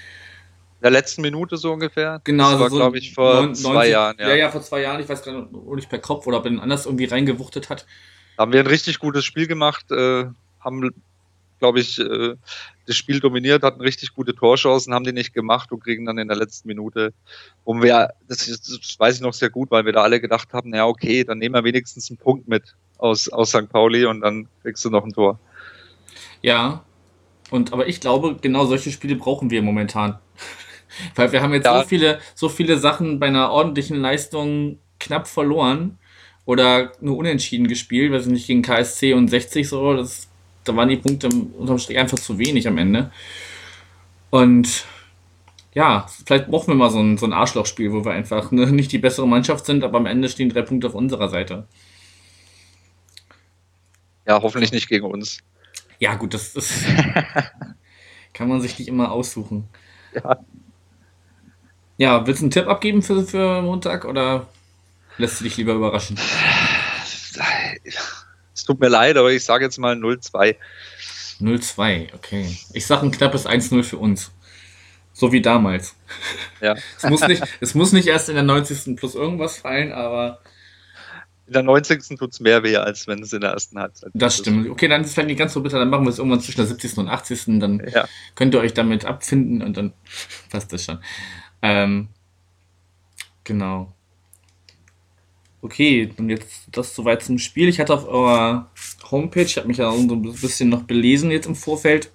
In 0.81 0.83
der 0.83 0.91
letzten 0.91 1.23
Minute 1.23 1.57
so 1.57 1.73
ungefähr. 1.73 2.21
Genau, 2.25 2.53
das 2.53 2.61
war, 2.61 2.71
so 2.71 2.77
glaube 2.77 2.99
ich, 2.99 3.15
vor 3.15 3.43
90, 3.43 3.65
zwei 3.65 3.89
Jahren. 3.89 4.17
Ja. 4.19 4.29
ja, 4.29 4.35
ja, 4.37 4.51
vor 4.51 4.63
zwei 4.63 4.83
Jahren. 4.83 5.01
Ich 5.01 5.09
weiß 5.09 5.23
gar 5.23 5.33
nicht, 5.33 5.49
ob 5.53 5.79
ich 5.79 5.89
per 5.89 5.99
Kopf 5.99 6.27
oder 6.27 6.39
ob 6.39 6.47
er 6.47 6.63
anders 6.63 6.87
irgendwie 6.87 7.07
reingewuchtet 7.07 7.69
hat. 7.69 7.87
Da 8.37 8.43
haben 8.43 8.53
wir 8.53 8.61
ein 8.61 8.67
richtig 8.67 8.99
gutes 8.99 9.25
Spiel 9.25 9.47
gemacht, 9.47 9.91
äh, 9.91 10.27
haben 10.61 10.91
glaube 11.59 11.81
ich, 11.81 11.99
äh, 11.99 12.37
das 12.87 12.97
Spiel 12.97 13.21
dominiert, 13.21 13.63
hatten 13.63 13.81
richtig 13.81 14.15
gute 14.15 14.35
Torchancen, 14.35 14.95
haben 14.95 15.05
die 15.05 15.13
nicht 15.13 15.35
gemacht 15.35 15.73
und 15.73 15.83
kriegen 15.83 16.07
dann 16.07 16.19
in 16.19 16.29
der 16.29 16.37
letzten 16.37 16.69
Minute, 16.69 17.13
um 17.65 17.83
wir, 17.83 18.15
das, 18.29 18.47
das 18.47 18.97
weiß 18.99 19.17
ich 19.17 19.21
noch 19.21 19.35
sehr 19.35 19.51
gut, 19.51 19.71
weil 19.71 19.85
wir 19.85 19.93
da 19.93 20.03
alle 20.03 20.21
gedacht 20.21 20.53
haben, 20.53 20.75
ja 20.75 20.87
okay, 20.87 21.25
dann 21.25 21.39
nehmen 21.39 21.55
wir 21.55 21.65
wenigstens 21.65 22.11
einen 22.11 22.19
Punkt 22.19 22.49
mit 22.49 22.77
aus, 22.99 23.29
aus 23.29 23.51
St. 23.51 23.69
Pauli 23.71 24.05
und 24.05 24.21
dann 24.21 24.49
kriegst 24.63 24.85
du 24.85 24.91
noch 24.91 25.05
ein 25.05 25.13
Tor. 25.13 25.39
Ja, 26.43 26.85
und 27.51 27.73
aber 27.73 27.89
ich 27.89 28.01
glaube, 28.01 28.37
genau 28.41 28.67
solche 28.67 28.91
Spiele 28.91 29.17
brauchen 29.17 29.51
wir 29.51 29.63
momentan. 29.63 30.19
weil 31.15 31.33
wir 31.33 31.43
haben 31.43 31.55
jetzt 31.55 31.67
ja. 31.67 31.81
so 31.81 31.89
viele, 31.89 32.19
so 32.35 32.49
viele 32.49 32.79
Sachen 32.79 33.19
bei 33.19 33.27
einer 33.27 33.51
ordentlichen 33.51 34.01
Leistung 34.01 34.79
knapp 35.01 35.27
verloren 35.27 35.99
oder 36.45 36.93
nur 37.01 37.17
unentschieden 37.17 37.69
gespielt, 37.69 38.13
weiß 38.13 38.27
ich 38.27 38.33
nicht, 38.33 38.47
gegen 38.47 38.63
KSC 38.63 39.15
und 39.15 39.29
60 39.29 39.69
so, 39.69 39.95
das 39.95 40.29
da 40.69 40.77
waren 40.77 40.89
die 40.89 40.97
Punkte 40.97 41.29
unterm 41.29 41.79
Strich 41.79 41.99
einfach 41.99 42.19
zu 42.19 42.39
wenig 42.39 42.69
am 42.69 42.79
Ende. 42.79 43.11
Und 44.31 44.85
ja, 45.75 46.07
vielleicht 46.27 46.49
brauchen 46.49 46.69
wir 46.69 46.75
mal 46.75 46.91
so 46.91 47.01
ein, 47.01 47.17
so 47.17 47.27
ein 47.27 47.33
Arschlochspiel, 47.33 47.93
wo 47.93 48.05
wir 48.05 48.13
einfach 48.13 48.51
ne, 48.51 48.67
nicht 48.67 48.93
die 48.93 48.99
bessere 48.99 49.27
Mannschaft 49.27 49.67
sind, 49.67 49.85
aber 49.85 49.99
am 49.99 50.07
Ende 50.07 50.29
stehen 50.29 50.51
drei 50.51 50.63
Punkte 50.63 50.89
auf 50.89 50.95
unserer 50.95 51.29
Seite. 51.29 51.67
Ja, 54.29 54.43
hoffentlich 54.43 54.73
nicht 54.73 54.89
gegen 54.89 55.07
uns. 55.07 55.39
Ja, 55.99 56.15
gut, 56.15 56.35
das 56.35 56.55
ist. 56.55 56.85
kann 58.35 58.49
man 58.49 58.61
sich 58.61 58.79
nicht 58.79 58.89
immer 58.89 59.11
aussuchen. 59.11 59.69
Ja. 60.15 60.39
Ja, 61.97 62.27
willst 62.27 62.41
du 62.41 62.45
einen 62.45 62.51
Tipp 62.53 62.69
abgeben 62.69 63.03
für, 63.03 63.25
für 63.25 63.61
Montag 63.63 64.05
oder 64.05 64.47
lässt 65.17 65.41
du 65.41 65.45
dich 65.45 65.57
lieber 65.57 65.73
überraschen? 65.73 66.17
Es 68.55 68.65
tut 68.65 68.79
mir 68.79 68.89
leid, 68.89 69.17
aber 69.17 69.33
ich 69.33 69.45
sage 69.45 69.65
jetzt 69.65 69.79
mal 69.79 69.97
0-2. 69.97 70.55
0-2, 71.41 72.15
okay. 72.15 72.57
Ich 72.73 72.87
sage 72.87 73.07
ein 73.07 73.11
knappes 73.11 73.47
1-0 73.47 73.83
für 73.83 73.99
uns. 73.99 74.31
So 75.13 75.33
wie 75.33 75.43
damals. 75.43 75.97
Ja. 76.61 76.77
es, 76.97 77.11
muss 77.11 77.27
nicht, 77.27 77.43
es 77.61 77.75
muss 77.75 77.93
nicht 77.93 78.07
erst 78.07 78.29
in 78.29 78.37
der 78.37 78.45
90. 78.45 78.95
plus 78.97 79.15
irgendwas 79.17 79.59
fallen, 79.59 79.91
aber. 79.93 80.41
In 81.49 81.55
der 81.55 81.63
90. 81.63 82.19
tut 82.19 82.33
es 82.33 82.41
mehr 82.41 82.63
weh, 82.63 82.77
als 82.77 83.07
wenn 83.07 83.23
es 83.23 83.33
in 83.33 83.41
der 83.41 83.53
ersten 83.53 83.79
Halbzeit 83.79 84.11
Das 84.13 84.37
stimmt. 84.37 84.69
Okay, 84.69 84.87
dann 84.87 85.01
ist 85.01 85.09
es 85.09 85.15
vielleicht 85.15 85.29
nicht 85.29 85.39
ganz 85.39 85.55
so 85.55 85.63
bitter. 85.63 85.79
Dann 85.79 85.89
machen 85.89 86.05
wir 86.05 86.11
es 86.11 86.19
irgendwann 86.19 86.41
zwischen 86.41 86.59
der 86.59 86.67
70. 86.67 86.99
und 86.99 87.09
80. 87.09 87.59
Dann 87.59 87.83
ja. 87.91 88.07
könnt 88.35 88.55
ihr 88.55 88.61
euch 88.61 88.75
damit 88.75 89.07
abfinden 89.07 89.63
und 89.63 89.77
dann 89.79 89.95
passt 90.51 90.71
das 90.75 90.85
schon. 90.85 90.99
Ähm, 91.63 92.09
genau. 93.45 93.95
Okay, 95.63 96.13
und 96.19 96.29
jetzt 96.29 96.69
das 96.71 96.95
soweit 96.95 97.23
zum 97.23 97.39
Spiel. 97.39 97.69
Ich 97.69 97.81
hatte 97.81 97.95
auf 97.95 98.07
eurer 98.07 98.71
Homepage, 99.11 99.43
ich 99.43 99.57
habe 99.57 99.69
mich 99.69 99.79
ja 99.79 99.91
so 99.91 100.15
ein 100.15 100.23
bisschen 100.23 100.69
noch 100.69 100.83
belesen 100.83 101.31
jetzt 101.31 101.47
im 101.47 101.57
Vorfeld. 101.57 102.13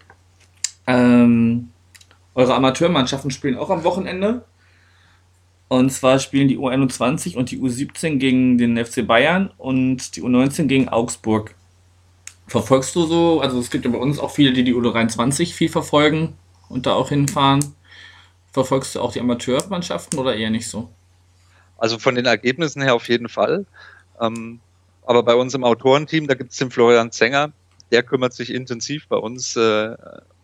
Ähm, 0.85 1.69
eure 2.35 2.53
Amateurmannschaften 2.53 3.31
spielen 3.31 3.57
auch 3.57 3.71
am 3.71 3.83
Wochenende. 3.83 4.45
Und 5.73 5.89
zwar 5.89 6.19
spielen 6.19 6.47
die 6.47 6.59
U21 6.59 7.35
und 7.35 7.49
die 7.49 7.57
U17 7.57 8.17
gegen 8.17 8.59
den 8.59 8.77
FC 8.77 9.07
Bayern 9.07 9.49
und 9.57 10.15
die 10.15 10.21
U19 10.21 10.67
gegen 10.67 10.87
Augsburg. 10.87 11.55
Verfolgst 12.45 12.95
du 12.95 13.07
so, 13.07 13.41
also 13.41 13.59
es 13.59 13.71
gibt 13.71 13.83
ja 13.83 13.89
bei 13.89 13.97
uns 13.97 14.19
auch 14.19 14.29
viele, 14.29 14.53
die 14.53 14.63
die 14.63 14.75
U23 14.75 15.51
viel 15.51 15.69
verfolgen 15.69 16.37
und 16.69 16.85
da 16.85 16.93
auch 16.93 17.09
hinfahren. 17.09 17.73
Verfolgst 18.51 18.93
du 18.93 19.01
auch 19.01 19.13
die 19.13 19.19
Amateurmannschaften 19.19 20.19
oder 20.19 20.35
eher 20.35 20.51
nicht 20.51 20.67
so? 20.67 20.89
Also 21.79 21.97
von 21.97 22.13
den 22.13 22.27
Ergebnissen 22.27 22.83
her 22.83 22.93
auf 22.93 23.09
jeden 23.09 23.27
Fall. 23.27 23.65
Ähm, 24.21 24.59
aber 25.07 25.23
bei 25.23 25.33
uns 25.33 25.55
im 25.55 25.63
Autorenteam, 25.63 26.27
da 26.27 26.35
gibt 26.35 26.51
es 26.51 26.59
den 26.59 26.69
Florian 26.69 27.11
Zenger, 27.11 27.51
der 27.91 28.03
kümmert 28.03 28.33
sich 28.33 28.53
intensiv 28.53 29.07
bei 29.07 29.17
uns 29.17 29.55
äh, 29.55 29.95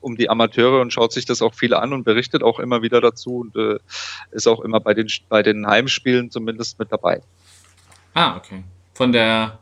um 0.01 0.15
die 0.15 0.29
Amateure 0.29 0.81
und 0.81 0.93
schaut 0.93 1.11
sich 1.13 1.25
das 1.25 1.41
auch 1.41 1.53
viel 1.53 1.73
an 1.73 1.93
und 1.93 2.03
berichtet 2.03 2.43
auch 2.43 2.59
immer 2.59 2.81
wieder 2.81 3.01
dazu 3.01 3.39
und 3.39 3.55
äh, 3.55 3.79
ist 4.31 4.47
auch 4.47 4.61
immer 4.61 4.79
bei 4.79 4.93
den, 4.93 5.07
bei 5.27 5.43
den 5.43 5.67
Heimspielen 5.67 6.31
zumindest 6.31 6.79
mit 6.79 6.91
dabei. 6.91 7.21
Ah, 8.13 8.37
okay. 8.37 8.63
Von 8.93 9.11
der 9.11 9.59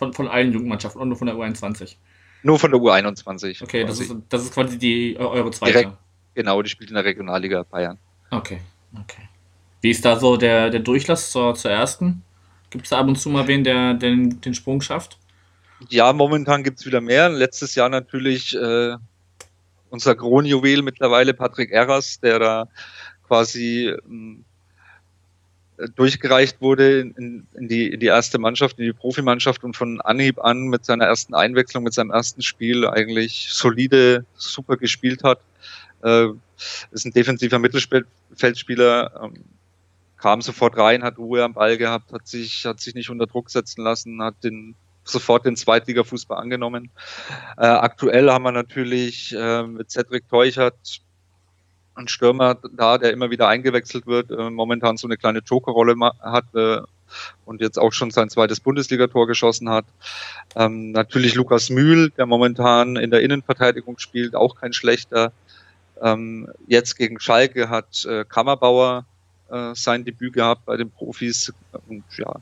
von, 0.00 0.14
von 0.14 0.28
allen 0.28 0.52
Jugendmannschaften 0.52 1.00
und 1.00 1.08
nur 1.08 1.18
von 1.18 1.26
der 1.26 1.36
U21. 1.36 1.96
Nur 2.42 2.58
von 2.58 2.70
der 2.70 2.80
U21. 2.80 3.62
Okay, 3.62 3.84
das 3.84 4.00
ist, 4.00 4.14
das 4.30 4.44
ist 4.44 4.54
quasi 4.54 4.78
die 4.78 5.16
eure 5.18 5.50
zweite. 5.50 5.72
Direkt, 5.72 5.92
genau, 6.34 6.62
die 6.62 6.70
spielt 6.70 6.88
in 6.88 6.94
der 6.94 7.04
Regionalliga 7.04 7.64
Bayern. 7.64 7.98
Okay, 8.30 8.60
okay. 8.98 9.28
Wie 9.82 9.90
ist 9.90 10.04
da 10.04 10.18
so 10.18 10.38
der, 10.38 10.70
der 10.70 10.80
Durchlass 10.80 11.30
zur, 11.30 11.54
zur 11.54 11.70
ersten? 11.70 12.22
Gibt 12.70 12.84
es 12.84 12.90
da 12.90 12.98
ab 12.98 13.08
und 13.08 13.16
zu 13.16 13.28
mal 13.28 13.46
wen, 13.46 13.62
der, 13.62 13.92
der 13.92 14.10
den, 14.10 14.40
den 14.40 14.54
Sprung 14.54 14.80
schafft? 14.80 15.18
Ja, 15.90 16.12
momentan 16.12 16.62
gibt 16.62 16.78
es 16.78 16.86
wieder 16.86 17.02
mehr. 17.02 17.28
Letztes 17.28 17.74
Jahr 17.74 17.90
natürlich 17.90 18.56
äh, 18.56 18.96
unser 19.90 20.14
Kronjuwel 20.14 20.82
mittlerweile, 20.82 21.34
Patrick 21.34 21.70
Erras, 21.70 22.20
der 22.20 22.38
da 22.38 22.68
quasi 23.26 23.94
ähm, 24.08 24.44
durchgereicht 25.96 26.60
wurde 26.60 27.00
in, 27.00 27.46
in, 27.54 27.68
die, 27.68 27.88
in 27.88 28.00
die 28.00 28.06
erste 28.06 28.38
Mannschaft, 28.38 28.78
in 28.78 28.86
die 28.86 28.92
Profimannschaft 28.92 29.64
und 29.64 29.76
von 29.76 30.00
Anhieb 30.00 30.38
an 30.38 30.68
mit 30.68 30.84
seiner 30.84 31.06
ersten 31.06 31.34
Einwechslung, 31.34 31.84
mit 31.84 31.94
seinem 31.94 32.10
ersten 32.10 32.42
Spiel 32.42 32.86
eigentlich 32.86 33.48
solide, 33.50 34.24
super 34.34 34.76
gespielt 34.76 35.22
hat. 35.24 35.40
Äh, 36.02 36.28
ist 36.90 37.06
ein 37.06 37.12
defensiver 37.12 37.58
Mittelfeldspieler, 37.58 39.20
ähm, 39.24 39.44
kam 40.18 40.42
sofort 40.42 40.76
rein, 40.76 41.02
hat 41.02 41.18
Ruhe 41.18 41.42
am 41.42 41.54
Ball 41.54 41.78
gehabt, 41.78 42.12
hat 42.12 42.26
sich, 42.26 42.66
hat 42.66 42.80
sich 42.80 42.94
nicht 42.94 43.10
unter 43.10 43.26
Druck 43.26 43.50
setzen 43.50 43.82
lassen, 43.82 44.22
hat 44.22 44.44
den 44.44 44.74
sofort 45.12 45.44
den 45.44 45.56
Zweitliga-Fußball 45.56 46.38
angenommen. 46.38 46.90
Äh, 47.56 47.66
aktuell 47.66 48.30
haben 48.30 48.44
wir 48.44 48.52
natürlich 48.52 49.34
äh, 49.34 49.62
mit 49.62 49.90
Cedric 49.90 50.28
Teuchert 50.28 51.00
einen 51.94 52.08
Stürmer 52.08 52.56
da, 52.72 52.98
der 52.98 53.12
immer 53.12 53.30
wieder 53.30 53.48
eingewechselt 53.48 54.06
wird, 54.06 54.30
äh, 54.30 54.50
momentan 54.50 54.96
so 54.96 55.06
eine 55.06 55.16
kleine 55.16 55.40
Jokerrolle 55.40 55.94
hat 56.20 56.44
äh, 56.54 56.80
und 57.44 57.60
jetzt 57.60 57.78
auch 57.78 57.92
schon 57.92 58.10
sein 58.10 58.30
zweites 58.30 58.60
Bundesligator 58.60 59.26
geschossen 59.26 59.68
hat. 59.68 59.84
Ähm, 60.56 60.92
natürlich 60.92 61.34
Lukas 61.34 61.70
Mühl, 61.70 62.10
der 62.10 62.26
momentan 62.26 62.96
in 62.96 63.10
der 63.10 63.20
Innenverteidigung 63.20 63.98
spielt, 63.98 64.34
auch 64.34 64.56
kein 64.56 64.72
schlechter. 64.72 65.32
Ähm, 66.00 66.48
jetzt 66.66 66.96
gegen 66.96 67.20
Schalke 67.20 67.68
hat 67.68 68.04
äh, 68.04 68.24
Kammerbauer 68.24 69.04
äh, 69.50 69.74
sein 69.74 70.04
Debüt 70.04 70.32
gehabt 70.34 70.64
bei 70.64 70.76
den 70.76 70.90
Profis. 70.90 71.52
Und 71.88 72.04
ja, 72.16 72.32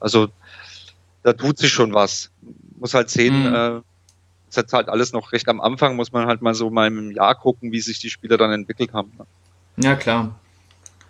also 0.00 0.28
da 1.24 1.32
tut 1.32 1.58
sich 1.58 1.72
schon 1.72 1.92
was. 1.92 2.30
Muss 2.78 2.94
halt 2.94 3.10
sehen, 3.10 3.48
mhm. 3.48 3.54
äh, 3.54 3.78
ist 4.48 4.56
jetzt 4.56 4.72
halt 4.72 4.88
alles 4.88 5.12
noch 5.12 5.32
recht 5.32 5.48
am 5.48 5.60
Anfang, 5.60 5.96
muss 5.96 6.12
man 6.12 6.26
halt 6.26 6.42
mal 6.42 6.54
so 6.54 6.70
mal 6.70 6.86
im 6.86 7.10
Jahr 7.10 7.34
gucken, 7.34 7.72
wie 7.72 7.80
sich 7.80 7.98
die 7.98 8.10
Spieler 8.10 8.36
dann 8.36 8.52
entwickelt 8.52 8.92
haben. 8.92 9.10
Ne? 9.18 9.26
Ja, 9.84 9.96
klar. 9.96 10.38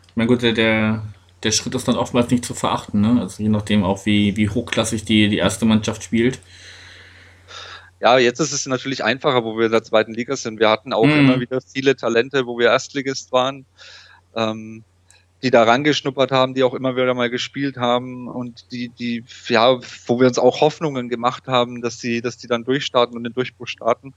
Ich 0.09 0.16
meine, 0.16 0.29
gut, 0.29 0.42
der, 0.42 1.03
der 1.42 1.50
Schritt 1.50 1.74
ist 1.74 1.88
dann 1.88 1.96
oftmals 1.96 2.31
nicht 2.31 2.44
zu 2.44 2.55
verachten, 2.55 3.00
ne? 3.00 3.20
Also 3.20 3.42
je 3.42 3.48
nachdem 3.48 3.83
auch, 3.83 4.07
wie, 4.07 4.37
wie 4.37 4.48
hochklassig 4.48 5.05
die, 5.05 5.29
die 5.29 5.38
erste 5.38 5.66
Mannschaft 5.66 6.05
spielt. 6.05 6.38
Ja, 8.00 8.18
jetzt 8.18 8.38
ist 8.38 8.53
es 8.53 8.66
natürlich 8.66 9.03
einfacher, 9.03 9.44
wo 9.44 9.59
wir 9.59 9.66
in 9.66 9.72
der 9.72 9.83
zweiten 9.83 10.14
Liga 10.14 10.37
sind. 10.37 10.61
Wir 10.61 10.70
hatten 10.70 10.92
auch 10.92 11.07
mhm. 11.07 11.18
immer 11.18 11.40
wieder 11.40 11.61
viele 11.61 11.96
Talente, 11.96 12.46
wo 12.46 12.59
wir 12.59 12.68
Erstligist 12.68 13.33
waren. 13.33 13.66
Ähm, 14.37 14.85
die 15.42 15.51
da 15.51 15.62
rangeschnuppert 15.64 16.31
haben, 16.31 16.55
die 16.55 16.62
auch 16.62 16.75
immer 16.75 16.97
wieder 16.97 17.12
mal 17.12 17.29
gespielt 17.29 17.77
haben 17.77 18.29
und 18.29 18.73
die, 18.73 18.88
die, 18.88 19.25
ja, 19.49 19.79
wo 20.07 20.18
wir 20.18 20.27
uns 20.27 20.38
auch 20.38 20.61
Hoffnungen 20.61 21.09
gemacht 21.09 21.47
haben, 21.47 21.83
dass 21.83 21.99
die, 21.99 22.23
dass 22.23 22.38
die 22.38 22.47
dann 22.47 22.64
durchstarten 22.64 23.16
und 23.16 23.25
den 23.25 23.35
Durchbruch 23.35 23.66
starten. 23.66 24.14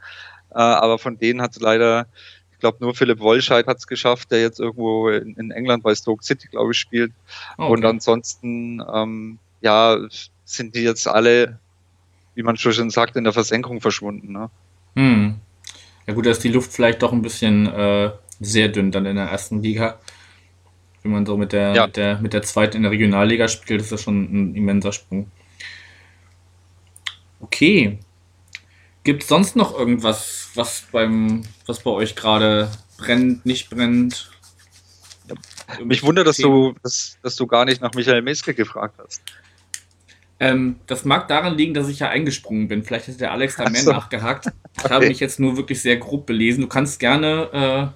Äh, 0.51 0.59
aber 0.59 0.97
von 0.97 1.17
denen 1.17 1.41
hat 1.41 1.51
es 1.51 1.59
leider, 1.59 2.07
ich 2.53 2.59
glaube, 2.59 2.77
nur 2.79 2.95
Philipp 2.95 3.19
Wollscheid 3.19 3.67
hat 3.67 3.77
es 3.77 3.87
geschafft, 3.87 4.31
der 4.31 4.41
jetzt 4.41 4.59
irgendwo 4.59 5.09
in, 5.09 5.35
in, 5.35 5.51
England 5.51 5.83
bei 5.83 5.93
Stoke 5.95 6.23
City, 6.23 6.47
glaube 6.47 6.71
ich, 6.71 6.79
spielt. 6.79 7.11
Okay. 7.57 7.71
Und 7.71 7.83
ansonsten, 7.83 8.81
ähm, 8.93 9.39
ja, 9.59 9.97
sind 10.45 10.75
die 10.75 10.83
jetzt 10.83 11.07
alle, 11.07 11.59
wie 12.35 12.43
man 12.43 12.55
schon 12.55 12.89
sagt, 12.89 13.17
in 13.17 13.25
der 13.25 13.33
Versenkung 13.33 13.81
verschwunden. 13.81 14.31
Ne? 14.31 14.49
Hm. 14.95 15.35
Ja 16.05 16.13
gut, 16.13 16.25
da 16.25 16.29
ist 16.29 16.43
die 16.43 16.49
Luft 16.49 16.71
vielleicht 16.71 17.01
doch 17.01 17.11
ein 17.11 17.21
bisschen 17.21 17.67
äh, 17.67 18.11
sehr 18.39 18.69
dünn 18.69 18.91
dann 18.91 19.05
in 19.05 19.17
der 19.17 19.25
ersten 19.25 19.61
Liga 19.61 19.99
wenn 21.07 21.13
man 21.13 21.25
so 21.25 21.37
mit 21.37 21.53
der, 21.53 21.73
ja. 21.73 21.85
mit 21.85 21.95
der, 21.95 22.19
mit 22.19 22.33
der 22.33 22.41
zweiten 22.41 22.77
in 22.77 22.83
der 22.83 22.91
Regionalliga 22.91 23.47
spielt, 23.47 23.81
ist 23.81 23.91
das 23.91 24.03
schon 24.03 24.23
ein 24.23 24.55
immenser 24.55 24.91
Sprung. 24.91 25.31
Okay. 27.39 27.99
Gibt 29.03 29.23
es 29.23 29.29
sonst 29.29 29.55
noch 29.55 29.77
irgendwas, 29.77 30.49
was 30.55 30.83
beim, 30.91 31.43
was 31.65 31.79
bei 31.79 31.91
euch 31.91 32.15
gerade 32.15 32.69
brennt, 32.97 33.45
nicht 33.45 33.69
brennt? 33.69 34.29
Ja. 35.29 35.85
Mich 35.85 36.03
wundert, 36.03 36.27
dass 36.27 36.37
du, 36.37 36.75
dass, 36.83 37.17
dass 37.23 37.37
du 37.37 37.47
gar 37.47 37.63
nicht 37.63 37.81
nach 37.81 37.93
Michael 37.93 38.21
Meske 38.21 38.53
gefragt 38.53 38.95
hast. 38.97 39.21
Ähm, 40.39 40.79
das 40.87 41.05
mag 41.05 41.29
daran 41.29 41.55
liegen, 41.55 41.73
dass 41.73 41.87
ich 41.87 41.99
ja 41.99 42.09
eingesprungen 42.09 42.67
bin. 42.67 42.83
Vielleicht 42.83 43.07
hat 43.07 43.21
der 43.21 43.31
Alex 43.31 43.55
da 43.55 43.69
mehr 43.69 43.81
so. 43.81 43.91
nachgehakt. 43.91 44.47
Ich 44.77 44.83
okay. 44.83 44.93
habe 44.93 45.07
mich 45.07 45.19
jetzt 45.21 45.39
nur 45.39 45.55
wirklich 45.55 45.81
sehr 45.81 45.97
grob 45.97 46.25
belesen. 46.25 46.61
Du 46.61 46.67
kannst 46.67 46.99
gerne 46.99 47.49
äh, 47.53 47.87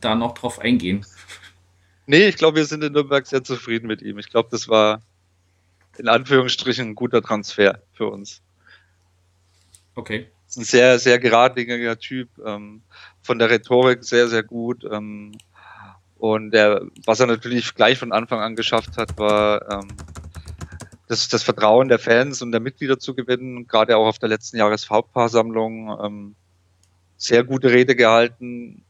da 0.00 0.14
noch 0.14 0.34
drauf 0.34 0.60
eingehen. 0.60 1.04
Nee, 2.10 2.26
ich 2.26 2.36
glaube, 2.36 2.56
wir 2.56 2.64
sind 2.64 2.82
in 2.82 2.92
Nürnberg 2.92 3.24
sehr 3.24 3.44
zufrieden 3.44 3.86
mit 3.86 4.02
ihm. 4.02 4.18
Ich 4.18 4.30
glaube, 4.30 4.48
das 4.50 4.68
war 4.68 5.00
in 5.96 6.08
Anführungsstrichen 6.08 6.88
ein 6.88 6.94
guter 6.96 7.22
Transfer 7.22 7.84
für 7.92 8.08
uns. 8.08 8.42
Okay. 9.94 10.26
Ist 10.48 10.56
ein 10.56 10.64
sehr, 10.64 10.98
sehr 10.98 11.20
geradliniger 11.20 11.96
Typ, 11.96 12.28
ähm, 12.44 12.82
von 13.22 13.38
der 13.38 13.48
Rhetorik 13.48 14.02
sehr, 14.02 14.26
sehr 14.26 14.42
gut. 14.42 14.82
Ähm, 14.90 15.38
und 16.18 16.50
der, 16.50 16.82
was 17.06 17.20
er 17.20 17.28
natürlich 17.28 17.76
gleich 17.76 17.96
von 17.96 18.10
Anfang 18.10 18.40
an 18.40 18.56
geschafft 18.56 18.96
hat, 18.96 19.16
war 19.16 19.70
ähm, 19.70 19.86
das, 21.06 21.28
das 21.28 21.44
Vertrauen 21.44 21.88
der 21.88 22.00
Fans 22.00 22.42
und 22.42 22.50
der 22.50 22.60
Mitglieder 22.60 22.98
zu 22.98 23.14
gewinnen, 23.14 23.68
gerade 23.68 23.96
auch 23.96 24.08
auf 24.08 24.18
der 24.18 24.30
letzten 24.30 24.56
Jahreshauptpaarsammlung. 24.56 25.96
Ähm, 26.02 26.34
sehr 27.16 27.44
gute 27.44 27.70
Rede 27.70 27.94
gehalten, 27.94 28.82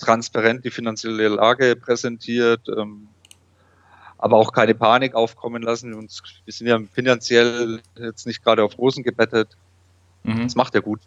transparent 0.00 0.64
die 0.64 0.70
finanzielle 0.70 1.28
Lage 1.28 1.76
präsentiert, 1.76 2.62
ähm, 2.76 3.08
aber 4.18 4.36
auch 4.36 4.52
keine 4.52 4.74
Panik 4.74 5.14
aufkommen 5.14 5.62
lassen. 5.62 5.94
Und 5.94 6.22
wir 6.44 6.52
sind 6.52 6.66
ja 6.66 6.78
finanziell 6.92 7.80
jetzt 7.98 8.26
nicht 8.26 8.42
gerade 8.42 8.64
auf 8.64 8.78
Rosen 8.78 9.02
gebettet. 9.02 9.56
Mhm. 10.24 10.42
Das 10.42 10.54
macht 10.54 10.74
er 10.74 10.82
gut. 10.82 11.00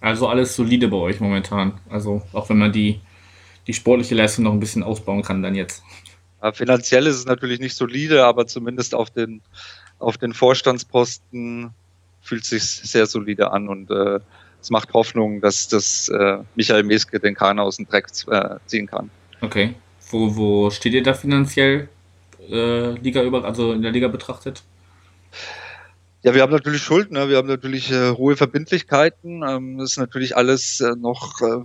Also 0.00 0.28
alles 0.28 0.54
solide 0.54 0.88
bei 0.88 0.96
euch 0.96 1.20
momentan. 1.20 1.80
Also 1.88 2.22
auch 2.32 2.48
wenn 2.48 2.58
man 2.58 2.72
die, 2.72 3.00
die 3.66 3.74
sportliche 3.74 4.14
Leistung 4.14 4.44
noch 4.44 4.52
ein 4.52 4.60
bisschen 4.60 4.82
ausbauen 4.82 5.22
kann, 5.22 5.42
dann 5.42 5.54
jetzt. 5.54 5.82
Ja, 6.42 6.52
finanziell 6.52 7.06
ist 7.06 7.16
es 7.16 7.26
natürlich 7.26 7.60
nicht 7.60 7.74
solide, 7.74 8.24
aber 8.24 8.46
zumindest 8.46 8.94
auf 8.94 9.10
den, 9.10 9.42
auf 9.98 10.16
den 10.18 10.32
Vorstandsposten 10.32 11.70
fühlt 12.20 12.42
es 12.42 12.50
sich 12.50 12.62
sehr 12.62 13.06
solide 13.06 13.50
an 13.50 13.68
und 13.68 13.90
äh, 13.90 14.20
es 14.66 14.70
macht 14.70 14.92
Hoffnung, 14.94 15.40
dass 15.40 15.68
das 15.68 16.08
äh, 16.08 16.38
Michael 16.56 16.82
Meske 16.82 17.20
den 17.20 17.36
Kahn 17.36 17.60
aus 17.60 17.76
dem 17.76 17.86
Dreck 17.86 18.06
äh, 18.28 18.56
ziehen 18.66 18.88
kann. 18.88 19.10
Okay. 19.40 19.74
Wo, 20.10 20.34
wo 20.34 20.70
steht 20.70 20.92
ihr 20.92 21.04
da 21.04 21.14
finanziell 21.14 21.88
äh, 22.50 22.90
Liga 22.98 23.22
über, 23.22 23.44
also 23.44 23.72
in 23.72 23.82
der 23.82 23.92
Liga 23.92 24.08
betrachtet? 24.08 24.64
Ja, 26.22 26.34
wir 26.34 26.42
haben 26.42 26.50
natürlich 26.50 26.82
Schulden, 26.82 27.14
ne? 27.14 27.28
wir 27.28 27.36
haben 27.36 27.46
natürlich 27.46 27.92
äh, 27.92 28.10
hohe 28.10 28.34
Verbindlichkeiten. 28.34 29.44
Ähm, 29.46 29.78
das 29.78 29.92
ist 29.92 29.98
natürlich 29.98 30.36
alles 30.36 30.80
äh, 30.80 30.96
noch 30.96 31.40
äh, 31.42 31.62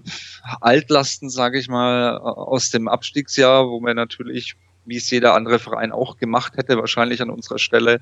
Altlasten, 0.60 1.32
sage 1.32 1.58
ich 1.58 1.70
mal, 1.70 2.20
aus 2.20 2.70
dem 2.70 2.88
Abstiegsjahr, 2.88 3.68
wo 3.68 3.80
wir 3.80 3.96
natürlich, 3.96 4.54
wie 4.86 4.98
es 4.98 5.10
jeder 5.10 5.34
andere 5.34 5.58
Verein 5.58 5.92
auch 5.92 6.18
gemacht 6.18 6.56
hätte, 6.56 6.78
wahrscheinlich 6.78 7.20
an 7.24 7.32
unserer 7.32 7.58
Stelle, 7.58 8.00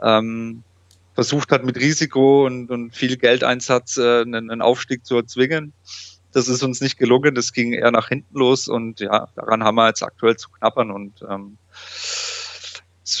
ähm, 0.00 0.64
versucht 1.14 1.52
hat, 1.52 1.64
mit 1.64 1.76
Risiko 1.76 2.46
und, 2.46 2.70
und 2.70 2.94
viel 2.94 3.16
Geldeinsatz 3.16 3.96
äh, 3.96 4.22
einen, 4.22 4.50
einen 4.50 4.62
Aufstieg 4.62 5.04
zu 5.04 5.16
erzwingen. 5.16 5.72
Das 6.32 6.48
ist 6.48 6.62
uns 6.62 6.80
nicht 6.80 6.98
gelungen, 6.98 7.34
das 7.34 7.52
ging 7.52 7.72
eher 7.72 7.90
nach 7.90 8.08
hinten 8.08 8.38
los 8.38 8.66
und 8.66 9.00
ja, 9.00 9.28
daran 9.36 9.64
haben 9.64 9.74
wir 9.74 9.88
jetzt 9.88 10.02
aktuell 10.02 10.36
zu 10.36 10.48
knappern 10.50 10.90
und 10.90 11.22
ähm, 11.28 11.58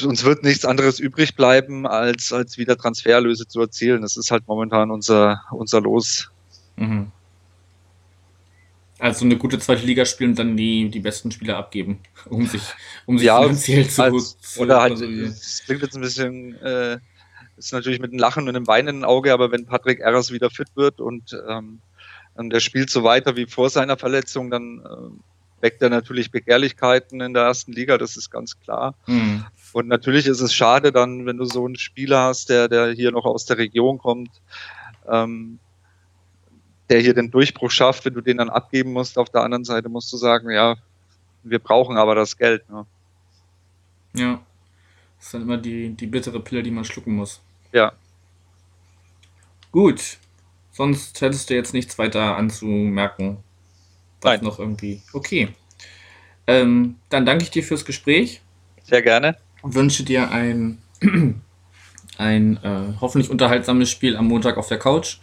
uns 0.04 0.24
wird 0.24 0.42
nichts 0.42 0.64
anderes 0.64 0.98
übrig 0.98 1.34
bleiben, 1.34 1.86
als, 1.86 2.32
als 2.32 2.56
wieder 2.56 2.78
Transferlöse 2.78 3.46
zu 3.46 3.60
erzielen. 3.60 4.00
Das 4.00 4.16
ist 4.16 4.30
halt 4.30 4.44
momentan 4.46 4.90
unser, 4.90 5.42
unser 5.50 5.80
Los. 5.82 6.30
Mhm. 6.76 7.10
Also 8.98 9.24
eine 9.24 9.36
gute 9.36 9.58
zweite 9.58 9.84
Liga 9.84 10.06
spielen 10.06 10.30
und 10.30 10.38
dann 10.38 10.56
die, 10.56 10.88
die 10.88 11.00
besten 11.00 11.32
Spieler 11.32 11.56
abgeben, 11.56 11.98
um 12.30 12.46
sich, 12.46 12.62
um 13.04 13.18
sich 13.18 13.26
ja, 13.26 13.42
finanziell 13.42 13.88
zu, 13.88 14.02
als, 14.02 14.38
zu 14.40 14.60
Oder 14.60 14.80
halt, 14.80 15.00
es 15.00 15.62
klingt 15.66 15.82
jetzt 15.82 15.96
ein 15.96 16.02
bisschen 16.02 16.54
äh, 16.62 16.98
ist 17.56 17.72
natürlich 17.72 18.00
mit 18.00 18.10
einem 18.10 18.18
Lachen 18.18 18.44
und 18.48 18.56
einem 18.56 18.66
weinenden 18.66 19.04
Auge, 19.04 19.32
aber 19.32 19.52
wenn 19.52 19.66
Patrick 19.66 20.00
Erras 20.00 20.32
wieder 20.32 20.50
fit 20.50 20.68
wird 20.74 21.00
und 21.00 21.36
ähm, 21.48 21.80
der 22.36 22.60
spielt 22.60 22.90
so 22.90 23.04
weiter 23.04 23.36
wie 23.36 23.46
vor 23.46 23.70
seiner 23.70 23.96
Verletzung, 23.96 24.50
dann 24.50 24.80
äh, 24.80 25.62
weckt 25.62 25.82
er 25.82 25.90
natürlich 25.90 26.30
Begehrlichkeiten 26.30 27.20
in 27.20 27.34
der 27.34 27.44
ersten 27.44 27.72
Liga, 27.72 27.98
das 27.98 28.16
ist 28.16 28.30
ganz 28.30 28.58
klar. 28.58 28.94
Mhm. 29.06 29.44
Und 29.72 29.88
natürlich 29.88 30.26
ist 30.26 30.40
es 30.40 30.54
schade 30.54 30.92
dann, 30.92 31.24
wenn 31.24 31.36
du 31.36 31.44
so 31.44 31.64
einen 31.64 31.76
Spieler 31.76 32.22
hast, 32.22 32.48
der, 32.48 32.68
der 32.68 32.90
hier 32.92 33.12
noch 33.12 33.24
aus 33.24 33.46
der 33.46 33.58
Region 33.58 33.98
kommt, 33.98 34.30
ähm, 35.08 35.58
der 36.90 37.00
hier 37.00 37.14
den 37.14 37.30
Durchbruch 37.30 37.70
schafft, 37.70 38.04
wenn 38.04 38.14
du 38.14 38.20
den 38.20 38.38
dann 38.38 38.50
abgeben 38.50 38.92
musst. 38.92 39.18
Auf 39.18 39.30
der 39.30 39.42
anderen 39.42 39.64
Seite 39.64 39.88
musst 39.88 40.12
du 40.12 40.16
sagen, 40.16 40.50
ja, 40.50 40.76
wir 41.44 41.58
brauchen 41.58 41.96
aber 41.96 42.14
das 42.14 42.36
Geld. 42.36 42.68
Ne? 42.68 42.86
Ja. 44.14 44.40
Das 45.22 45.28
ist 45.28 45.34
dann 45.34 45.42
immer 45.42 45.56
die, 45.56 45.90
die 45.90 46.08
bittere 46.08 46.40
Pille, 46.40 46.64
die 46.64 46.72
man 46.72 46.84
schlucken 46.84 47.14
muss. 47.14 47.40
Ja. 47.70 47.92
Gut. 49.70 50.18
Sonst 50.72 51.20
hättest 51.20 51.48
du 51.48 51.54
jetzt 51.54 51.72
nichts 51.72 51.96
weiter 51.96 52.36
anzumerken. 52.36 53.36
Was 54.20 54.32
Nein. 54.32 54.44
noch 54.44 54.58
irgendwie. 54.58 55.00
Okay. 55.12 55.50
Ähm, 56.48 56.96
dann 57.08 57.24
danke 57.24 57.44
ich 57.44 57.52
dir 57.52 57.62
fürs 57.62 57.84
Gespräch. 57.84 58.40
Sehr 58.82 59.00
gerne. 59.00 59.36
Und 59.62 59.76
wünsche 59.76 60.02
dir 60.02 60.32
ein, 60.32 60.78
ein 62.18 62.56
äh, 62.56 62.94
hoffentlich 63.00 63.30
unterhaltsames 63.30 63.92
Spiel 63.92 64.16
am 64.16 64.26
Montag 64.26 64.56
auf 64.56 64.66
der 64.66 64.80
Couch. 64.80 65.18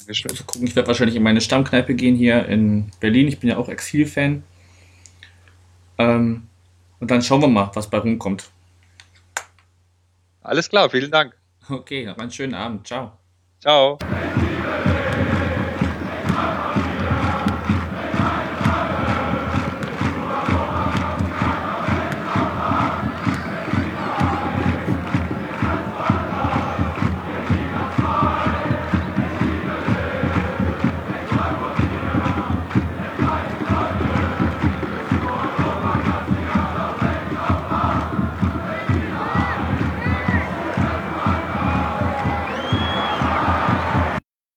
Dankeschön. 0.00 0.32
Also 0.32 0.44
gucken, 0.44 0.66
ich 0.66 0.76
werde 0.76 0.88
wahrscheinlich 0.88 1.16
in 1.16 1.22
meine 1.22 1.40
Stammkneipe 1.40 1.94
gehen 1.94 2.14
hier 2.14 2.44
in 2.44 2.90
Berlin. 3.00 3.26
Ich 3.26 3.40
bin 3.40 3.48
ja 3.48 3.56
auch 3.56 3.70
Exil-Fan. 3.70 4.42
Ähm, 5.96 6.42
und 7.00 7.10
dann 7.10 7.22
schauen 7.22 7.40
wir 7.40 7.48
mal, 7.48 7.70
was 7.72 7.88
bei 7.88 7.96
rumkommt. 7.96 8.50
Alles 10.46 10.68
klar, 10.68 10.88
vielen 10.90 11.10
Dank. 11.10 11.34
Okay, 11.68 12.06
noch 12.06 12.18
einen 12.18 12.30
schönen 12.30 12.54
Abend. 12.54 12.86
Ciao. 12.86 13.18
Ciao. 13.60 13.98